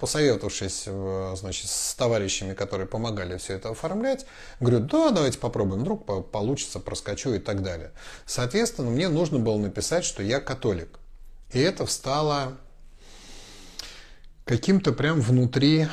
[0.00, 4.26] посоветовавшись э, значит, с товарищами, которые помогали все это оформлять,
[4.58, 7.92] говорю, да, давайте попробуем, вдруг получится, проскочу и так далее.
[8.24, 10.98] Соответственно, мне нужно было написать, что я католик.
[11.52, 12.56] И это встало
[14.44, 15.86] каким-то прям внутри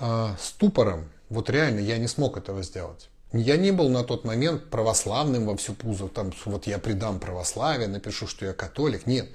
[0.00, 3.08] э, ступором, вот реально я не смог этого сделать.
[3.32, 7.88] Я не был на тот момент православным во всю пузо, там, вот я предам православие,
[7.88, 9.06] напишу, что я католик.
[9.06, 9.28] Нет.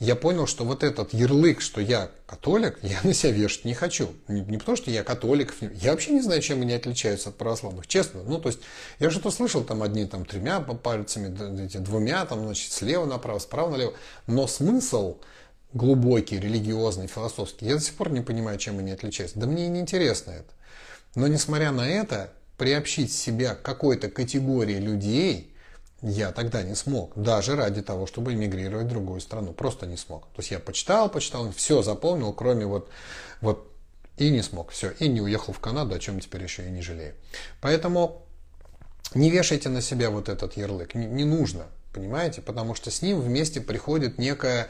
[0.00, 4.08] Я понял, что вот этот ярлык, что я католик, я на себя вешать не хочу.
[4.26, 7.86] Не, не потому, что я католик, я вообще не знаю, чем они отличаются от православных,
[7.86, 8.22] честно.
[8.24, 8.60] Ну, то есть,
[8.98, 13.70] я что-то слышал, там, одни там тремя пальцами, эти, двумя, там, значит, слева направо, справа
[13.70, 13.92] налево.
[14.26, 15.18] Но смысл
[15.74, 19.38] глубокий, религиозный, философский, я до сих пор не понимаю, чем они отличаются.
[19.38, 20.50] Да мне и не интересно это.
[21.14, 25.54] Но несмотря на это, приобщить себя к какой-то категории людей
[26.02, 27.12] я тогда не смог.
[27.16, 29.52] Даже ради того, чтобы эмигрировать в другую страну.
[29.52, 30.26] Просто не смог.
[30.34, 32.90] То есть я почитал, почитал, все запомнил, кроме вот,
[33.40, 33.72] вот
[34.18, 34.70] и не смог.
[34.70, 34.90] Все.
[34.98, 37.14] И не уехал в Канаду, о чем теперь еще и не жалею.
[37.62, 38.26] Поэтому
[39.14, 40.94] не вешайте на себя вот этот ярлык.
[40.94, 41.64] Не, не нужно.
[41.94, 42.42] Понимаете?
[42.42, 44.68] Потому что с ним вместе приходит некая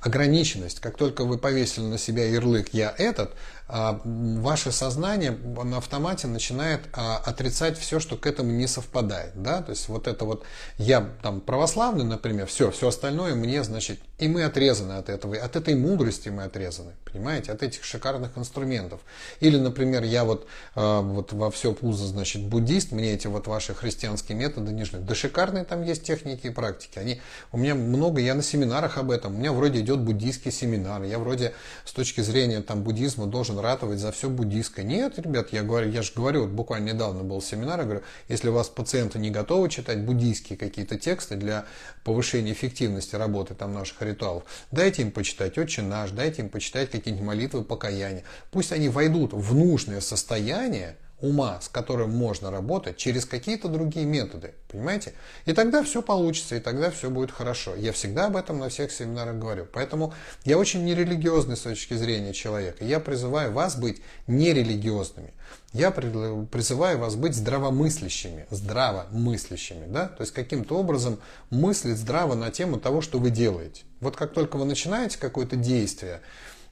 [0.00, 0.78] ограниченность.
[0.78, 3.34] Как только вы повесили на себя ярлык «я этот»,
[3.68, 9.32] ваше сознание на автомате начинает а, отрицать все, что к этому не совпадает.
[9.42, 9.60] Да?
[9.60, 10.44] То есть вот это вот
[10.78, 15.56] «я там православный», например, все, все остальное мне, значит, и мы отрезаны от этого, от
[15.56, 19.00] этой мудрости мы отрезаны, понимаете, от этих шикарных инструментов.
[19.40, 23.74] Или, например, я вот, а, вот во все пузо, значит, буддист, мне эти вот ваши
[23.74, 24.84] христианские методы не.
[24.84, 26.98] Да шикарные там есть техники и практики.
[26.98, 31.02] Они, у меня много, я на семинарах об этом, у меня вроде идет буддийский семинар,
[31.02, 31.52] я вроде
[31.84, 34.84] с точки зрения там буддизма должен ратовать за все буддийское.
[34.84, 38.48] Нет, ребят, я говорю, я же говорю, вот буквально недавно был семинар, я говорю, если
[38.48, 41.64] у вас пациенты не готовы читать буддийские какие-то тексты для
[42.04, 47.26] повышения эффективности работы там наших ритуалов, дайте им почитать «Отче наш», дайте им почитать какие-нибудь
[47.26, 48.24] молитвы покаяния.
[48.50, 54.54] Пусть они войдут в нужное состояние, ума, с которым можно работать через какие-то другие методы.
[54.68, 55.14] Понимаете?
[55.46, 57.74] И тогда все получится, и тогда все будет хорошо.
[57.74, 59.66] Я всегда об этом на всех семинарах говорю.
[59.72, 60.12] Поэтому
[60.44, 62.84] я очень нерелигиозный с точки зрения человека.
[62.84, 65.32] Я призываю вас быть нерелигиозными.
[65.72, 70.08] Я призываю вас быть здравомыслящими, здравомыслящими, да?
[70.08, 71.18] То есть каким-то образом
[71.50, 73.84] мыслить здраво на тему того, что вы делаете.
[74.00, 76.20] Вот как только вы начинаете какое-то действие,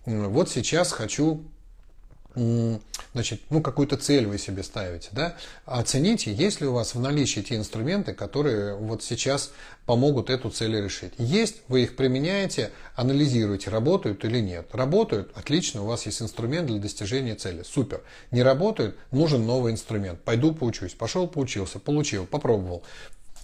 [0.07, 1.45] вот сейчас хочу
[2.35, 7.41] значит, ну, какую-то цель вы себе ставите, да, оцените, есть ли у вас в наличии
[7.41, 9.53] те инструменты, которые вот сейчас
[9.87, 11.13] помогут эту цель решить.
[11.19, 14.69] Есть, вы их применяете, анализируете, работают или нет.
[14.73, 18.03] Работают, отлично, у вас есть инструмент для достижения цели, супер.
[18.31, 20.21] Не работают, нужен новый инструмент.
[20.21, 22.83] Пойду поучусь, пошел поучился, получил, попробовал.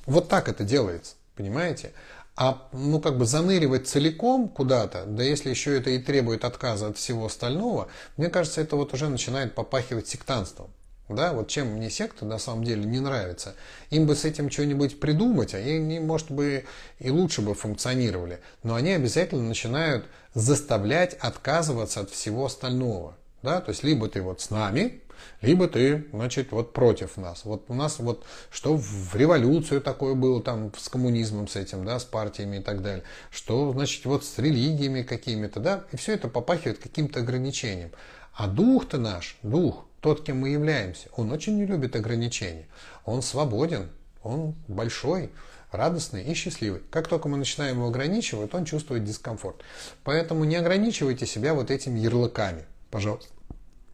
[0.07, 1.93] Вот так это делается, понимаете?
[2.37, 6.97] А ну как бы заныривать целиком куда-то, да если еще это и требует отказа от
[6.97, 10.71] всего остального, мне кажется, это вот уже начинает попахивать сектантством.
[11.11, 13.57] Да, вот чем мне секта на самом деле не нравится.
[13.91, 16.65] Им бы с этим что-нибудь придумать, а они, может бы,
[17.01, 18.39] и лучше бы функционировали.
[18.63, 23.17] Но они обязательно начинают заставлять отказываться от всего остального.
[23.43, 23.61] Да?
[23.61, 25.01] То есть, либо ты вот с нами,
[25.41, 27.45] либо ты, значит, вот против нас.
[27.45, 31.99] Вот у нас вот, что в революцию такое было там с коммунизмом с этим, да,
[31.99, 36.29] с партиями и так далее, что, значит, вот с религиями какими-то, да, и все это
[36.29, 37.91] попахивает каким-то ограничением.
[38.35, 42.67] А дух-то наш, дух, тот, кем мы являемся, он очень не любит ограничений.
[43.05, 43.91] Он свободен,
[44.23, 45.31] он большой,
[45.73, 46.83] радостный и счастливый.
[46.91, 49.63] Как только мы начинаем его ограничивать, он чувствует дискомфорт.
[50.05, 53.33] Поэтому не ограничивайте себя вот этими ярлыками, пожалуйста.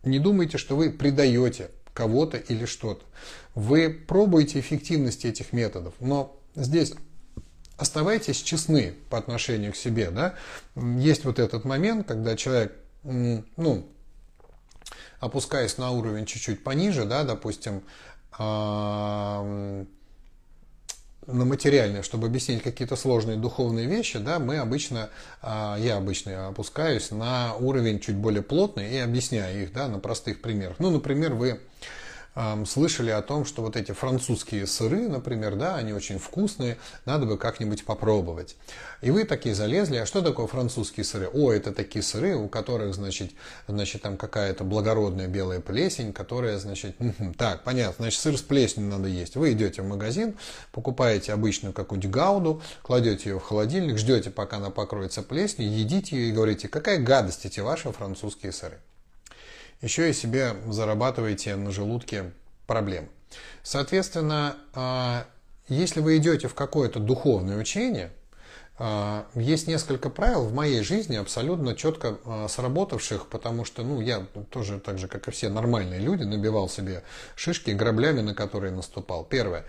[0.06, 3.04] Не думайте, что вы предаете кого-то или что-то.
[3.54, 6.94] Вы пробуете эффективность этих методов, но здесь
[7.76, 10.10] оставайтесь честны по отношению к себе.
[10.10, 10.34] Да?
[10.76, 13.86] Есть вот этот момент, когда человек ну,
[15.20, 17.82] опускаясь на уровень чуть-чуть пониже, да, допустим,
[21.26, 25.10] на материальное, чтобы объяснить какие-то сложные духовные вещи, да, мы обычно,
[25.42, 30.40] а, я обычно опускаюсь на уровень чуть более плотный и объясняю их, да, на простых
[30.40, 30.76] примерах.
[30.78, 31.60] Ну, например, вы
[32.66, 37.38] слышали о том, что вот эти французские сыры, например, да, они очень вкусные, надо бы
[37.38, 38.56] как-нибудь попробовать.
[39.00, 41.28] И вы такие залезли, а что такое французские сыры?
[41.32, 43.32] О, это такие сыры, у которых, значит,
[43.68, 46.96] значит там какая-то благородная белая плесень, которая, значит,
[47.38, 49.36] так, понятно, значит, сыр с плесенью надо есть.
[49.36, 50.36] Вы идете в магазин,
[50.72, 56.28] покупаете обычную какую-нибудь гауду, кладете ее в холодильник, ждете, пока она покроется плесенью, едите ее
[56.28, 58.78] и говорите, какая гадость эти ваши французские сыры
[59.80, 62.32] еще и себе зарабатываете на желудке
[62.66, 63.08] проблемы.
[63.62, 65.26] Соответственно, а,
[65.68, 68.12] если вы идете в какое-то духовное учение,
[68.78, 74.26] а, есть несколько правил в моей жизни абсолютно четко а, сработавших, потому что ну, я
[74.50, 77.02] тоже так же, как и все нормальные люди, набивал себе
[77.34, 79.24] шишки граблями, на которые наступал.
[79.24, 79.64] Первое.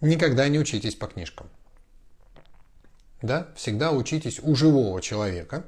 [0.00, 1.48] Никогда не учитесь по книжкам.
[3.22, 3.48] Да?
[3.56, 5.64] Всегда учитесь у живого человека,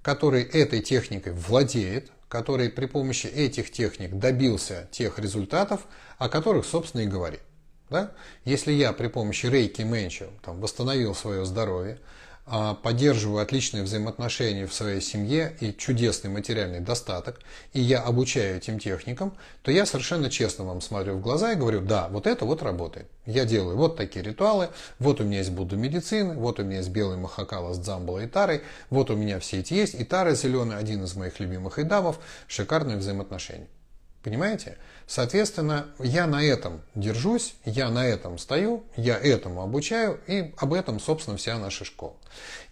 [0.00, 5.86] который этой техникой владеет, который при помощи этих техник добился тех результатов,
[6.18, 7.40] о которых, собственно, и говорит.
[7.90, 8.12] Да?
[8.44, 11.98] Если я при помощи рейки менчи там, восстановил свое здоровье,
[12.82, 17.40] поддерживаю отличные взаимоотношения в своей семье и чудесный материальный достаток,
[17.72, 21.80] и я обучаю этим техникам, то я совершенно честно вам смотрю в глаза и говорю,
[21.80, 23.06] да, вот это вот работает.
[23.26, 26.90] Я делаю вот такие ритуалы, вот у меня есть Будда медицины, вот у меня есть
[26.90, 30.76] белый махакала с дзамбалой и тарой, вот у меня все эти есть, и тара зеленый,
[30.76, 33.68] один из моих любимых идамов, шикарные взаимоотношения.
[34.22, 34.76] Понимаете?
[35.08, 41.00] Соответственно, я на этом держусь, я на этом стою, я этому обучаю, и об этом,
[41.00, 42.12] собственно, вся наша школа.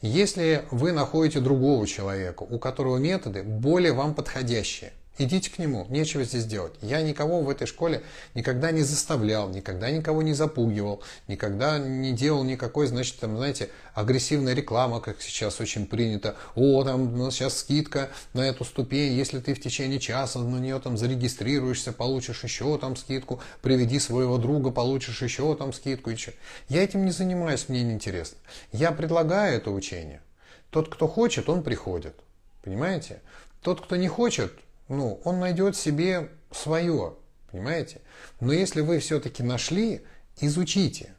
[0.02, 6.24] Если вы находите другого человека, у которого методы более вам подходящие– Идите к нему, нечего
[6.24, 6.74] здесь делать.
[6.82, 8.02] Я никого в этой школе
[8.34, 14.54] никогда не заставлял, никогда никого не запугивал, никогда не делал никакой, значит, там, знаете, агрессивной
[14.54, 16.36] рекламы, как сейчас очень принято.
[16.54, 20.58] О, там у нас сейчас скидка на эту ступень, если ты в течение часа на
[20.58, 26.10] нее там зарегистрируешься, получишь еще там скидку, приведи своего друга, получишь еще там скидку.
[26.10, 26.34] Еще.
[26.68, 28.36] Я этим не занимаюсь, мне не интересно.
[28.70, 30.20] Я предлагаю это учение.
[30.68, 32.14] Тот, кто хочет, он приходит.
[32.62, 33.22] Понимаете?
[33.62, 34.52] Тот, кто не хочет,
[34.88, 37.14] ну, он найдет себе свое,
[37.50, 38.00] понимаете?
[38.40, 40.02] Но если вы все-таки нашли,
[40.40, 41.14] изучите.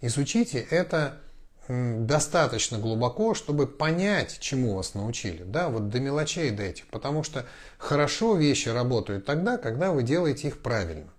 [0.00, 1.20] Изучите это
[1.68, 7.46] достаточно глубоко, чтобы понять, чему вас научили, да, вот до мелочей до этих, потому что
[7.78, 11.10] хорошо вещи работают тогда, когда вы делаете их правильно.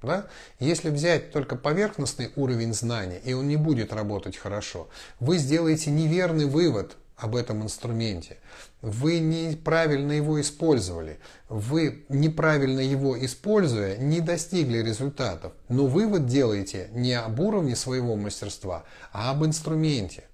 [0.00, 0.28] Да?
[0.60, 4.88] Если взять только поверхностный уровень знания, и он не будет работать хорошо,
[5.18, 8.38] вы сделаете неверный вывод об этом инструменте.
[8.80, 11.18] Вы неправильно его использовали.
[11.48, 15.52] Вы неправильно его используя не достигли результатов.
[15.68, 20.24] Но вывод делаете не об уровне своего мастерства, а об инструменте.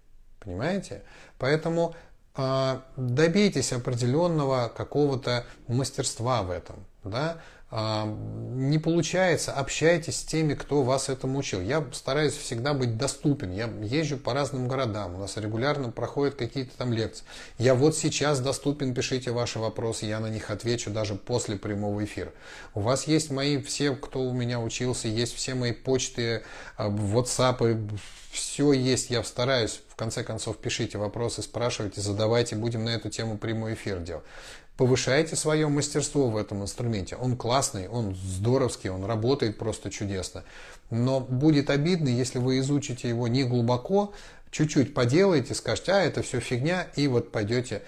[0.41, 1.03] Понимаете?
[1.39, 1.95] Поэтому
[2.37, 6.76] э, добейтесь определенного какого-то мастерства в этом.
[7.03, 7.39] Да?
[7.75, 11.61] Не получается, общайтесь с теми, кто вас этому учил.
[11.61, 13.51] Я стараюсь всегда быть доступен.
[13.51, 17.25] Я езжу по разным городам, у нас регулярно проходят какие-то там лекции.
[17.59, 22.33] Я вот сейчас доступен, пишите ваши вопросы, я на них отвечу даже после прямого эфира.
[22.75, 26.43] У вас есть мои, все, кто у меня учился, есть все мои почты,
[26.77, 27.99] а, WhatsApp,
[28.31, 29.81] все есть, я стараюсь.
[29.89, 34.25] В конце концов, пишите вопросы, спрашивайте, задавайте, будем на эту тему прямой эфир делать
[34.77, 37.16] повышайте свое мастерство в этом инструменте.
[37.16, 40.45] Он классный, он здоровский, он работает просто чудесно.
[40.91, 44.12] Но будет обидно, если вы изучите его не глубоко,
[44.51, 47.83] чуть-чуть поделаете, скажете, а это все фигня, и вот пойдете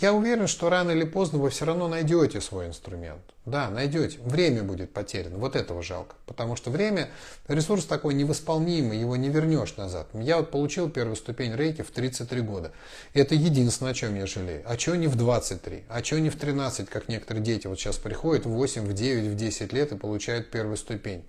[0.00, 3.22] Я уверен, что рано или поздно вы все равно найдете свой инструмент.
[3.46, 4.18] Да, найдете.
[4.20, 5.38] Время будет потеряно.
[5.38, 6.16] Вот этого жалко.
[6.26, 7.08] Потому что время,
[7.48, 10.08] ресурс такой невосполнимый, его не вернешь назад.
[10.12, 12.72] Я вот получил первую ступень рейки в 33 года.
[13.14, 14.62] Это единственное, о чем я жалею.
[14.66, 15.84] А чего не в 23?
[15.88, 19.24] А чего не в 13, как некоторые дети вот сейчас приходят в 8, в 9,
[19.30, 21.24] в 10 лет и получают первую ступень?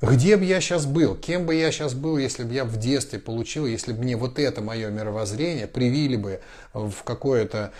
[0.00, 1.16] Где бы я сейчас был?
[1.16, 4.38] Кем бы я сейчас был, если бы я в детстве получил, если бы мне вот
[4.38, 6.40] это мое мировоззрение привили бы
[6.72, 7.72] в какое-то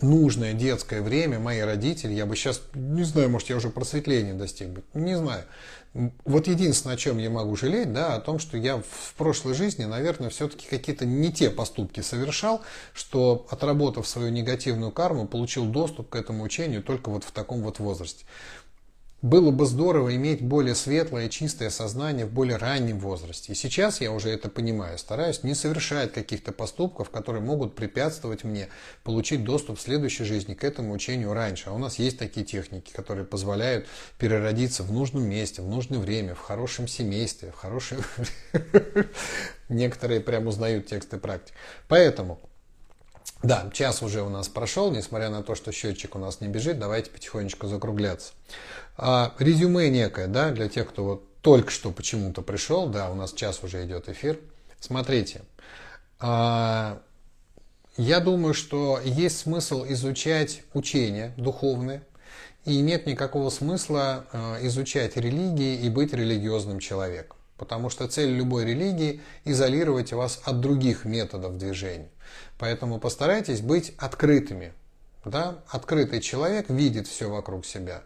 [0.00, 4.68] нужное детское время мои родители, я бы сейчас, не знаю, может, я уже просветления достиг
[4.68, 5.44] бы, не знаю.
[6.26, 9.86] Вот единственное, о чем я могу жалеть, да, о том, что я в прошлой жизни,
[9.86, 12.60] наверное, все-таки какие-то не те поступки совершал,
[12.92, 17.78] что, отработав свою негативную карму, получил доступ к этому учению только вот в таком вот
[17.78, 18.26] возрасте.
[19.26, 23.50] Было бы здорово иметь более светлое, чистое сознание в более раннем возрасте.
[23.50, 24.98] И сейчас я уже это понимаю.
[24.98, 28.68] Стараюсь не совершать каких-то поступков, которые могут препятствовать мне
[29.02, 31.70] получить доступ в следующей жизни к этому учению раньше.
[31.70, 36.36] А у нас есть такие техники, которые позволяют переродиться в нужном месте, в нужное время,
[36.36, 37.98] в хорошем семействе, в хорошем...
[39.68, 41.52] Некоторые прям узнают тексты практик.
[41.88, 42.38] Поэтому
[43.42, 46.78] да, час уже у нас прошел, несмотря на то, что счетчик у нас не бежит,
[46.78, 48.32] давайте потихонечку закругляться.
[48.98, 53.32] А, резюме некое, да, для тех, кто вот только что почему-то пришел, да, у нас
[53.32, 54.40] час уже идет эфир.
[54.80, 55.42] Смотрите,
[56.18, 57.00] а,
[57.96, 62.02] я думаю, что есть смысл изучать учения духовные,
[62.64, 67.36] и нет никакого смысла а, изучать религии и быть религиозным человеком.
[67.56, 72.10] Потому что цель любой религии– изолировать вас от других методов движения.
[72.58, 74.74] Поэтому постарайтесь быть открытыми.
[75.24, 75.58] Да?
[75.68, 78.02] Открытый человек видит все вокруг себя,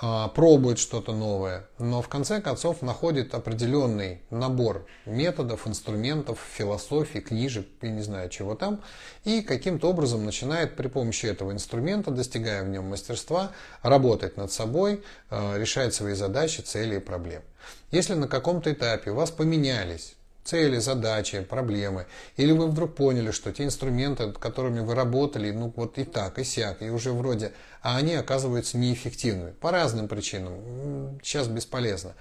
[0.00, 7.90] пробует что-то новое, но в конце концов находит определенный набор методов, инструментов, философий, книжек, я
[7.90, 8.82] не знаю чего там,
[9.24, 15.04] и каким-то образом начинает при помощи этого инструмента, достигая в нем мастерства, работать над собой,
[15.28, 17.44] а, решать свои задачи, цели и проблемы.
[17.90, 20.16] Если на каком-то этапе у вас поменялись
[20.50, 25.98] цели, задачи, проблемы, или вы вдруг поняли, что те инструменты, которыми вы работали, ну вот
[25.98, 31.46] и так, и сяк, и уже вроде, а они оказываются неэффективными по разным причинам, сейчас
[31.46, 32.14] бесполезно.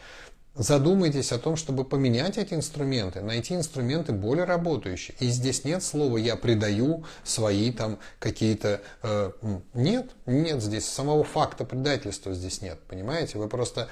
[0.55, 5.15] Задумайтесь о том, чтобы поменять эти инструменты, найти инструменты более работающие.
[5.19, 9.31] И здесь нет слова «я предаю свои там какие-то...» э,
[9.73, 13.37] Нет, нет здесь, самого факта предательства здесь нет, понимаете?
[13.37, 13.87] Вы просто...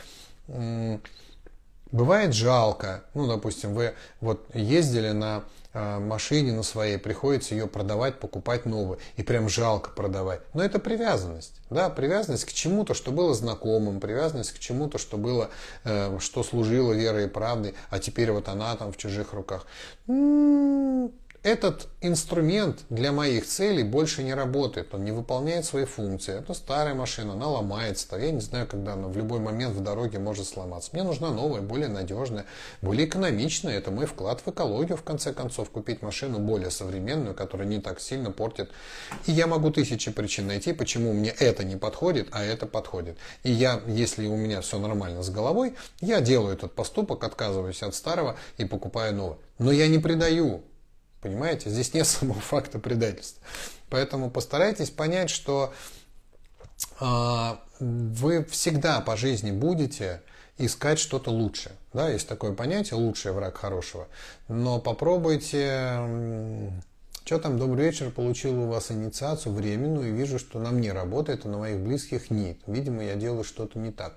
[1.92, 8.20] Бывает жалко, ну, допустим, вы вот ездили на э, машине на своей, приходится ее продавать,
[8.20, 10.42] покупать новую, и прям жалко продавать.
[10.54, 15.50] Но это привязанность, да, привязанность к чему-то, что было знакомым, привязанность к чему-то, что было,
[15.86, 19.66] э, что служило верой и правдой, а теперь вот она там в чужих руках.
[20.08, 21.12] М-м-м,
[21.48, 26.38] этот инструмент для моих целей больше не работает, он не выполняет свои функции.
[26.38, 30.20] Это старая машина, она ломается, я не знаю, когда она в любой момент в дороге
[30.20, 30.90] может сломаться.
[30.92, 32.44] Мне нужна новая, более надежная,
[32.82, 33.78] более экономичная.
[33.78, 38.02] Это мой вклад в экологию, в конце концов, купить машину более современную, которая не так
[38.02, 38.70] сильно портит.
[39.26, 43.18] И я могу тысячи причин найти, почему мне это не подходит, а это подходит.
[43.44, 47.96] И я, если у меня все нормально с головой, я делаю этот поступок, отказываюсь от
[47.96, 49.38] старого и покупаю новое.
[49.60, 50.62] Но я не предаю
[51.22, 51.70] Понимаете?
[51.70, 53.44] Здесь нет самого факта предательства.
[53.90, 55.74] Поэтому постарайтесь понять, что
[57.00, 60.22] э, вы всегда по жизни будете
[60.58, 61.72] искать что-то лучше.
[61.94, 64.08] Да, есть такое понятие «лучший враг хорошего».
[64.48, 66.02] Но попробуйте
[67.28, 71.46] что там, добрый вечер, получил у вас инициацию временную и вижу, что на мне работает,
[71.46, 72.58] а на моих близких нет.
[72.68, 74.14] Видимо, я делаю что-то не так.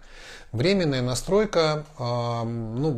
[0.53, 2.03] Временная настройка, э,
[2.45, 2.93] ну,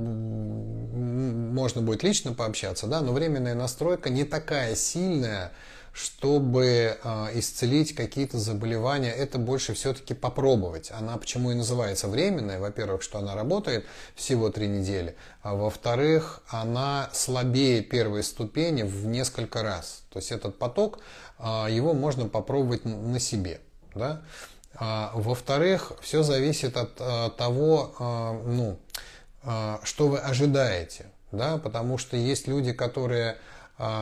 [1.55, 5.51] можно будет лично пообщаться, да, но временная настройка не такая сильная,
[5.93, 10.91] чтобы э, исцелить какие-то заболевания, это больше все-таки попробовать.
[10.91, 12.59] Она почему и называется временная?
[12.59, 13.85] Во-первых, что она работает
[14.15, 20.05] всего три недели, а во-вторых, она слабее первой ступени в несколько раз.
[20.11, 21.01] То есть этот поток,
[21.39, 23.61] э, его можно попробовать на себе.
[23.95, 24.23] Да?
[24.75, 27.95] А, во-вторых, все зависит от э, того,
[28.47, 28.79] ну,
[29.83, 31.07] что вы ожидаете.
[31.33, 31.59] Да?
[31.59, 33.37] Потому что есть люди, которые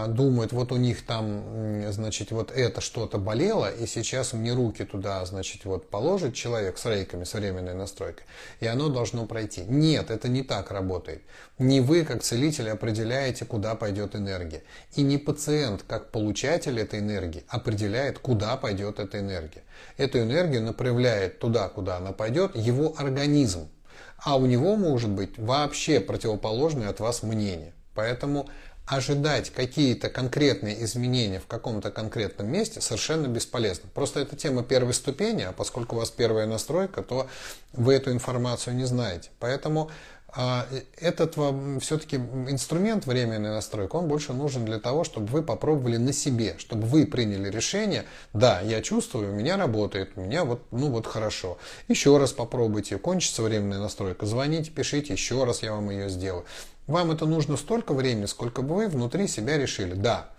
[0.09, 5.25] думают, вот у них там, значит, вот это что-то болело, и сейчас мне руки туда,
[5.25, 8.27] значит, вот положит человек с рейками, с временной настройкой,
[8.61, 9.63] и оно должно пройти.
[9.63, 11.23] Нет, это не так работает.
[11.59, 14.63] Не вы, как целитель, определяете, куда пойдет энергия.
[14.97, 19.63] И не пациент, как получатель этой энергии, определяет, куда пойдет эта энергия.
[19.97, 23.71] Эту энергию направляет туда, куда она пойдет, его организм.
[24.19, 27.73] А у него может быть вообще противоположное от вас мнение.
[27.95, 28.49] Поэтому
[28.87, 33.89] ожидать какие-то конкретные изменения в каком-то конкретном месте совершенно бесполезно.
[33.95, 37.29] Просто это тема первой ступени, а поскольку у вас первая настройка, то
[37.73, 39.31] вы эту информацию не знаете.
[39.39, 39.91] Поэтому
[40.33, 40.67] а,
[41.01, 41.37] этот
[41.83, 46.87] все-таки инструмент временной настройки, он больше нужен для того, чтобы вы попробовали на себе, чтобы
[46.87, 51.59] вы приняли решение, да, я чувствую, у меня работает, у меня вот, ну вот хорошо.
[51.89, 56.45] Еще раз попробуйте, кончится временная настройка, звоните, пишите, еще раз я вам ее сделаю.
[56.87, 59.95] Вам это нужно столько времени, сколько бы вы внутри себя решили.
[59.95, 60.31] Да,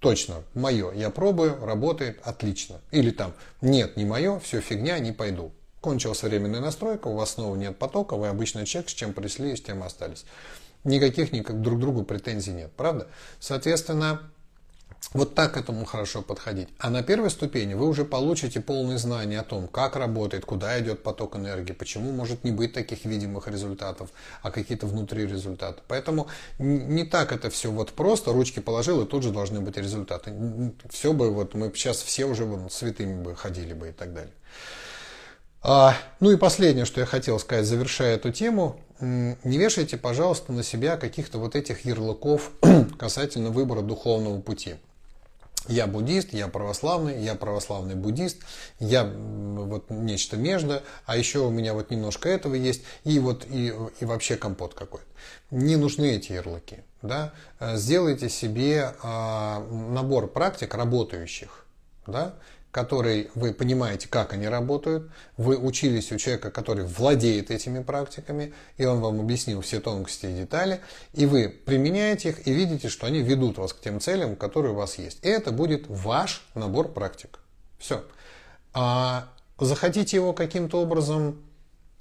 [0.00, 2.80] точно, мое, я пробую, работает, отлично.
[2.90, 5.52] Или там, нет, не мое, все фигня, не пойду.
[5.80, 9.62] Кончилась временная настройка, у вас снова нет потока, вы обычный человек, с чем пришли, с
[9.62, 10.24] тем остались.
[10.84, 13.08] Никаких никак друг другу претензий нет, правда?
[13.40, 14.20] Соответственно,
[15.14, 16.68] вот так к этому хорошо подходить.
[16.78, 21.02] А на первой ступени вы уже получите полные знания о том, как работает, куда идет
[21.02, 24.10] поток энергии, почему может не быть таких видимых результатов,
[24.42, 25.82] а какие-то внутри результаты.
[25.88, 26.28] Поэтому
[26.58, 30.32] не так это все вот просто, ручки положил и тут же должны быть результаты.
[30.88, 34.32] Все бы, вот мы сейчас все уже вот святыми бы ходили бы и так далее.
[35.64, 40.62] А, ну и последнее, что я хотел сказать, завершая эту тему, не вешайте, пожалуйста, на
[40.62, 42.50] себя каких-то вот этих ярлыков
[42.98, 44.76] касательно выбора духовного пути
[45.68, 48.38] я буддист, я православный, я православный буддист,
[48.78, 53.72] я вот нечто между, а еще у меня вот немножко этого есть, и вот и,
[54.00, 55.06] и вообще компот какой-то.
[55.50, 56.78] Не нужны эти ярлыки.
[57.02, 57.32] Да?
[57.60, 61.66] Сделайте себе а, набор практик работающих.
[62.06, 62.34] Да?
[62.72, 68.86] Который вы понимаете, как они работают, вы учились у человека, который владеет этими практиками, и
[68.86, 70.80] он вам объяснил все тонкости и детали,
[71.12, 74.76] и вы применяете их и видите, что они ведут вас к тем целям, которые у
[74.76, 75.18] вас есть.
[75.22, 77.38] И это будет ваш набор практик.
[77.78, 78.04] Все.
[78.72, 79.28] А
[79.60, 81.42] захотите его каким-то образом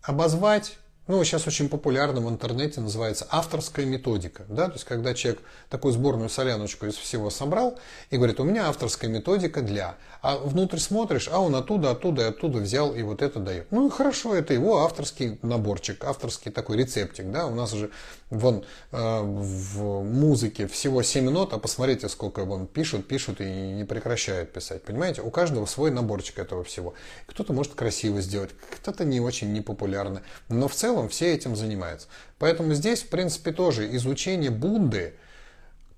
[0.01, 0.77] обозвать,
[1.07, 4.45] ну, сейчас очень популярно в интернете называется авторская методика.
[4.47, 4.67] Да?
[4.67, 7.79] То есть, когда человек такую сборную соляночку из всего собрал
[8.11, 9.95] и говорит, у меня авторская методика для.
[10.21, 13.71] А внутрь смотришь, а он оттуда, оттуда и оттуда взял и вот это дает.
[13.71, 17.31] Ну хорошо, это его авторский наборчик, авторский такой рецептик.
[17.31, 17.47] Да?
[17.47, 17.89] У нас же
[18.31, 23.83] вон э, в музыке всего 7 нот, а посмотрите, сколько вон пишут, пишут и не
[23.83, 24.81] прекращают писать.
[24.83, 26.95] Понимаете, у каждого свой наборчик этого всего.
[27.27, 30.23] Кто-то может красиво сделать, кто-то не очень непопулярно.
[30.49, 32.07] Но в целом все этим занимаются.
[32.39, 35.13] Поэтому здесь, в принципе, тоже изучение Будды–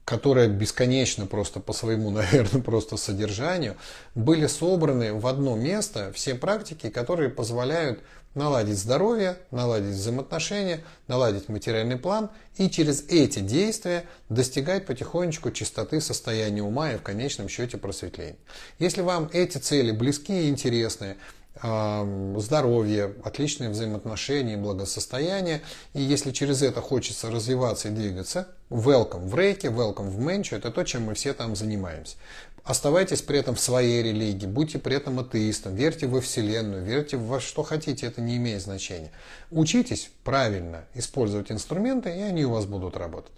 [0.05, 3.77] которые бесконечно просто по своему, наверное, просто содержанию,
[4.15, 7.99] были собраны в одно место все практики, которые позволяют
[8.35, 16.63] наладить здоровье, наладить взаимоотношения, наладить материальный план и через эти действия достигать потихонечку чистоты состояния
[16.63, 18.37] ума и в конечном счете просветления.
[18.79, 21.17] Если вам эти цели близки и интересны,
[21.63, 25.61] здоровье, отличные взаимоотношения, благосостояние.
[25.93, 30.71] И если через это хочется развиваться и двигаться, welcome в рейке, welcome в менчу, это
[30.71, 32.17] то, чем мы все там занимаемся.
[32.65, 37.41] Оставайтесь при этом в своей религии, будьте при этом атеистом, верьте во Вселенную, верьте во
[37.41, 39.11] что хотите, это не имеет значения.
[39.51, 43.33] Учитесь правильно использовать инструменты, и они у вас будут работать.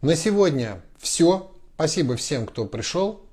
[0.00, 1.50] На сегодня все.
[1.74, 3.24] Спасибо всем, кто пришел.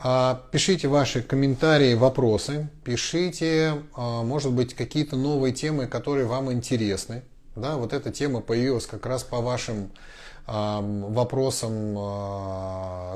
[0.00, 7.24] А, пишите ваши комментарии, вопросы, пишите, а, может быть, какие-то новые темы, которые вам интересны.
[7.56, 9.90] Да, вот эта тема появилась как раз по вашим
[10.46, 11.94] а, вопросам.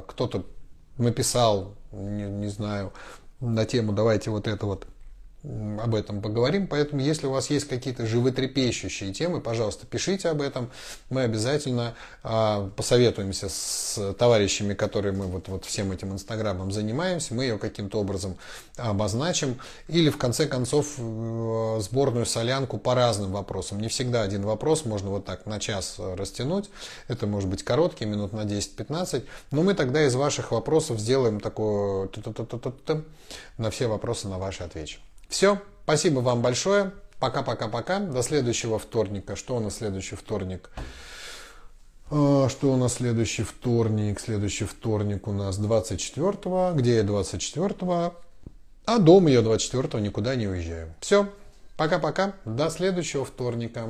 [0.09, 0.45] Кто-то
[0.99, 2.93] написал, не, не знаю,
[3.39, 4.89] на тему «давайте вот это вот
[5.45, 6.69] об этом поговорим.
[6.69, 10.71] Поэтому, если у вас есть какие-то животрепещущие темы, пожалуйста, пишите об этом.
[11.11, 17.35] Мы обязательно э, посоветуемся с товарищами, которые мы вот, вот всем этим инстаграмом занимаемся.
[17.35, 18.37] Мы ее каким-то образом
[18.77, 19.59] обозначим.
[19.89, 23.81] Или, в конце концов, э, сборную солянку по разным вопросам.
[23.81, 26.71] Не всегда один вопрос можно вот так на час растянуть.
[27.09, 29.25] Это может быть короткий, минут на 10-15.
[29.51, 32.09] Но мы тогда из ваших вопросов сделаем такое
[33.59, 35.01] на все вопросы на ваши отвечу.
[35.33, 36.93] Все, спасибо вам большое.
[37.19, 38.01] Пока-пока-пока.
[38.01, 39.35] До следующего вторника.
[39.35, 40.69] Что у нас следующий вторник?
[42.11, 44.21] А, что у нас следующий вторник?
[44.21, 46.73] Следующий вторник у нас 24-го.
[46.79, 48.15] Где я 24-го?
[48.85, 50.93] А дома я 24-го никуда не уезжаю.
[51.01, 51.27] Все,
[51.79, 52.35] пока-пока.
[52.45, 53.89] До следующего вторника.